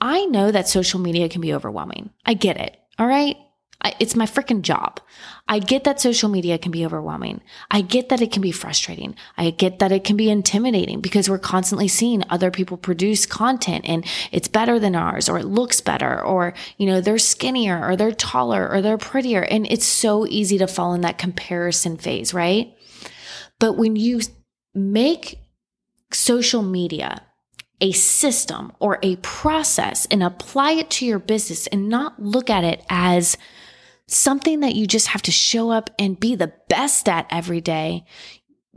I 0.00 0.26
know 0.26 0.52
that 0.52 0.68
social 0.68 1.00
media 1.00 1.28
can 1.28 1.40
be 1.40 1.52
overwhelming. 1.52 2.10
I 2.24 2.34
get 2.34 2.56
it. 2.56 2.76
All 2.98 3.06
right. 3.06 3.36
I, 3.80 3.94
it's 4.00 4.16
my 4.16 4.26
freaking 4.26 4.62
job. 4.62 5.00
I 5.46 5.60
get 5.60 5.84
that 5.84 6.00
social 6.00 6.28
media 6.28 6.58
can 6.58 6.72
be 6.72 6.84
overwhelming. 6.84 7.40
I 7.70 7.80
get 7.80 8.08
that 8.08 8.20
it 8.20 8.32
can 8.32 8.42
be 8.42 8.50
frustrating. 8.50 9.14
I 9.36 9.50
get 9.50 9.78
that 9.78 9.92
it 9.92 10.02
can 10.02 10.16
be 10.16 10.30
intimidating 10.30 11.00
because 11.00 11.30
we're 11.30 11.38
constantly 11.38 11.86
seeing 11.86 12.24
other 12.28 12.50
people 12.50 12.76
produce 12.76 13.24
content 13.24 13.84
and 13.88 14.04
it's 14.32 14.48
better 14.48 14.80
than 14.80 14.96
ours 14.96 15.28
or 15.28 15.38
it 15.38 15.46
looks 15.46 15.80
better 15.80 16.20
or, 16.20 16.54
you 16.76 16.86
know, 16.86 17.00
they're 17.00 17.18
skinnier 17.18 17.88
or 17.88 17.94
they're 17.94 18.10
taller 18.10 18.68
or 18.68 18.82
they're 18.82 18.98
prettier. 18.98 19.42
And 19.42 19.64
it's 19.70 19.86
so 19.86 20.26
easy 20.26 20.58
to 20.58 20.66
fall 20.66 20.92
in 20.94 21.02
that 21.02 21.18
comparison 21.18 21.96
phase, 21.98 22.34
right? 22.34 22.74
But 23.60 23.74
when 23.74 23.94
you 23.94 24.20
make 24.74 25.38
social 26.12 26.62
media 26.62 27.22
a 27.80 27.92
system 27.92 28.72
or 28.80 28.98
a 29.02 29.16
process 29.16 30.06
and 30.06 30.22
apply 30.22 30.72
it 30.72 30.90
to 30.90 31.06
your 31.06 31.20
business 31.20 31.68
and 31.68 31.88
not 31.88 32.20
look 32.20 32.50
at 32.50 32.64
it 32.64 32.84
as 32.88 33.36
something 34.08 34.60
that 34.60 34.74
you 34.74 34.86
just 34.86 35.08
have 35.08 35.22
to 35.22 35.30
show 35.30 35.70
up 35.70 35.90
and 35.98 36.18
be 36.18 36.34
the 36.34 36.52
best 36.68 37.08
at 37.08 37.26
every 37.30 37.60
day. 37.60 38.04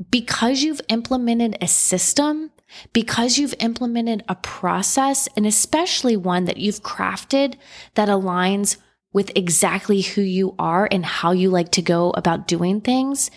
Because 0.10 0.62
you've 0.62 0.82
implemented 0.90 1.58
a 1.62 1.68
system, 1.68 2.52
because 2.94 3.38
you've 3.38 3.56
implemented 3.60 4.24
a 4.28 4.36
process, 4.36 5.28
and 5.36 5.46
especially 5.46 6.18
one 6.18 6.46
that 6.46 6.58
you've 6.58 6.84
crafted 6.84 7.56
that 7.96 8.10
aligns 8.10 8.78
with 9.14 9.32
exactly 9.36 10.02
who 10.02 10.22
you 10.22 10.56
are 10.58 10.88
and 10.92 11.06
how 11.06 11.32
you 11.32 11.50
like 11.50 11.72
to 11.72 11.82
go 11.82 12.12
about 12.12 12.48
doing 12.48 12.82
things, 12.82 13.30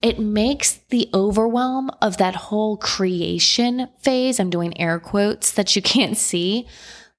it 0.00 0.18
makes 0.18 0.80
the 0.90 1.08
overwhelm 1.14 1.90
of 2.00 2.16
that 2.16 2.34
whole 2.34 2.76
creation 2.76 3.88
phase, 4.00 4.40
I'm 4.40 4.50
doing 4.50 4.78
air 4.80 4.98
quotes 4.98 5.52
that 5.52 5.76
you 5.76 5.82
can't 5.82 6.16
see, 6.16 6.66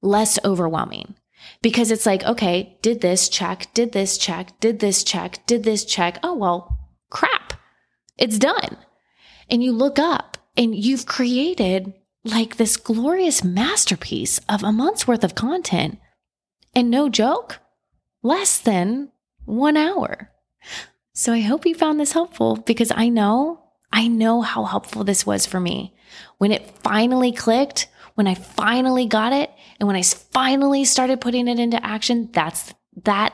less 0.02 0.38
overwhelming. 0.44 1.16
Because 1.62 1.92
it's 1.92 2.06
like, 2.06 2.24
okay, 2.24 2.78
did 2.82 3.02
this 3.02 3.30
check, 3.30 3.74
did 3.74 3.92
this 3.92 4.18
check, 4.18 4.60
did 4.60 4.80
this 4.80 5.04
check, 5.04 5.46
did 5.46 5.64
this 5.64 5.86
check. 5.86 6.20
Oh, 6.24 6.36
well, 6.36 6.78
crap. 7.10 7.54
It's 8.18 8.38
done. 8.38 8.78
And 9.50 9.64
you 9.64 9.72
look 9.72 10.00
up 10.00 10.38
and 10.58 10.76
you've 10.76 11.06
created 11.06 11.94
like 12.24 12.56
this 12.56 12.78
glorious 12.78 13.44
masterpiece 13.44 14.40
of 14.50 14.64
a 14.64 14.72
month's 14.72 15.08
worth 15.08 15.24
of 15.24 15.36
content. 15.36 16.00
And 16.76 16.90
no 16.90 17.10
joke, 17.10 17.60
less 18.22 18.58
than 18.58 19.12
one 19.46 19.78
hour. 19.78 20.32
So 21.14 21.34
I 21.34 21.42
hope 21.42 21.66
you 21.66 21.76
found 21.76 22.00
this 22.00 22.14
helpful 22.14 22.56
because 22.56 22.92
I 22.96 23.10
know, 23.10 23.62
I 23.92 24.08
know 24.08 24.42
how 24.42 24.64
helpful 24.64 25.04
this 25.04 25.26
was 25.26 25.46
for 25.46 25.60
me. 25.60 25.94
When 26.38 26.52
it 26.52 26.80
finally 26.80 27.32
clicked, 27.32 27.88
when 28.16 28.28
I 28.28 28.36
finally 28.36 29.06
got 29.06 29.34
it, 29.34 29.52
and 29.80 29.88
when 29.88 29.96
I 29.96 30.04
finally 30.04 30.86
started 30.86 31.22
putting 31.22 31.48
it 31.48 31.60
into 31.60 31.84
action, 31.84 32.30
that's 32.32 32.74
that, 33.04 33.34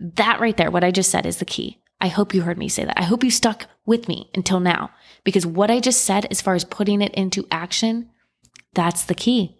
that 0.00 0.40
right 0.40 0.56
there, 0.56 0.70
what 0.70 0.84
I 0.84 0.90
just 0.90 1.10
said 1.10 1.26
is 1.26 1.38
the 1.38 1.44
key. 1.44 1.80
I 2.00 2.08
hope 2.08 2.34
you 2.34 2.42
heard 2.42 2.58
me 2.58 2.68
say 2.68 2.84
that. 2.84 2.98
I 2.98 3.04
hope 3.04 3.24
you 3.24 3.30
stuck 3.30 3.66
with 3.84 4.06
me 4.06 4.30
until 4.34 4.60
now 4.60 4.90
because 5.24 5.44
what 5.44 5.70
I 5.70 5.80
just 5.80 6.04
said, 6.04 6.26
as 6.30 6.40
far 6.40 6.54
as 6.54 6.64
putting 6.64 7.02
it 7.02 7.12
into 7.14 7.46
action, 7.50 8.10
that's 8.74 9.04
the 9.04 9.14
key. 9.14 9.58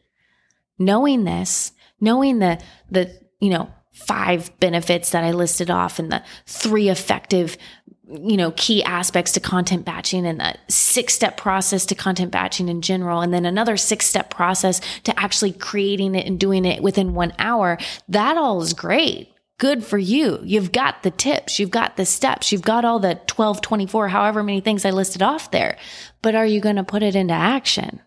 Knowing 0.78 1.24
this, 1.24 1.72
knowing 2.00 2.38
the, 2.38 2.62
the, 2.90 3.12
you 3.40 3.50
know, 3.50 3.72
five 3.92 4.56
benefits 4.60 5.10
that 5.10 5.24
I 5.24 5.32
listed 5.32 5.70
off 5.70 5.98
and 5.98 6.12
the 6.12 6.22
three 6.46 6.88
effective 6.88 7.56
you 8.10 8.36
know, 8.36 8.52
key 8.56 8.82
aspects 8.84 9.32
to 9.32 9.40
content 9.40 9.84
batching 9.84 10.26
and 10.26 10.40
the 10.40 10.56
six 10.68 11.14
step 11.14 11.36
process 11.36 11.84
to 11.86 11.94
content 11.94 12.30
batching 12.30 12.68
in 12.68 12.80
general. 12.80 13.20
And 13.20 13.34
then 13.34 13.44
another 13.44 13.76
six 13.76 14.06
step 14.06 14.30
process 14.30 14.80
to 15.04 15.18
actually 15.18 15.52
creating 15.52 16.14
it 16.14 16.26
and 16.26 16.40
doing 16.40 16.64
it 16.64 16.82
within 16.82 17.14
one 17.14 17.32
hour. 17.38 17.78
That 18.08 18.38
all 18.38 18.62
is 18.62 18.72
great. 18.72 19.34
Good 19.58 19.84
for 19.84 19.98
you. 19.98 20.40
You've 20.42 20.72
got 20.72 21.02
the 21.02 21.10
tips. 21.10 21.58
You've 21.58 21.70
got 21.70 21.96
the 21.96 22.06
steps. 22.06 22.52
You've 22.52 22.62
got 22.62 22.84
all 22.84 23.00
the 23.00 23.20
12, 23.26 23.60
24, 23.60 24.08
however 24.08 24.42
many 24.42 24.60
things 24.60 24.84
I 24.84 24.90
listed 24.90 25.20
off 25.20 25.50
there. 25.50 25.76
But 26.22 26.34
are 26.34 26.46
you 26.46 26.60
going 26.60 26.76
to 26.76 26.84
put 26.84 27.02
it 27.02 27.16
into 27.16 27.34
action? 27.34 28.00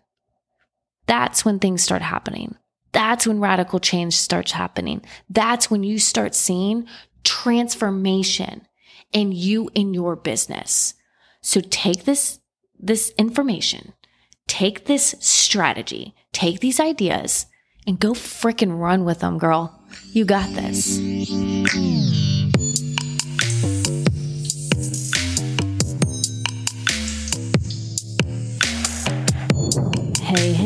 That's 1.06 1.44
when 1.44 1.58
things 1.58 1.82
start 1.82 2.02
happening. 2.02 2.56
That's 2.92 3.26
when 3.26 3.40
radical 3.40 3.80
change 3.80 4.16
starts 4.16 4.52
happening. 4.52 5.02
That's 5.28 5.70
when 5.70 5.82
you 5.82 5.98
start 5.98 6.34
seeing 6.34 6.86
transformation 7.22 8.66
in 9.12 9.32
you 9.32 9.70
in 9.74 9.94
your 9.94 10.16
business. 10.16 10.94
So 11.40 11.60
take 11.60 12.04
this, 12.04 12.40
this 12.78 13.12
information, 13.18 13.92
take 14.46 14.86
this 14.86 15.14
strategy, 15.20 16.14
take 16.32 16.60
these 16.60 16.80
ideas 16.80 17.46
and 17.86 17.98
go 17.98 18.12
fricking 18.12 18.78
run 18.78 19.04
with 19.04 19.20
them, 19.20 19.38
girl. 19.38 19.82
You 20.12 20.24
got 20.24 20.48
this. 20.50 20.98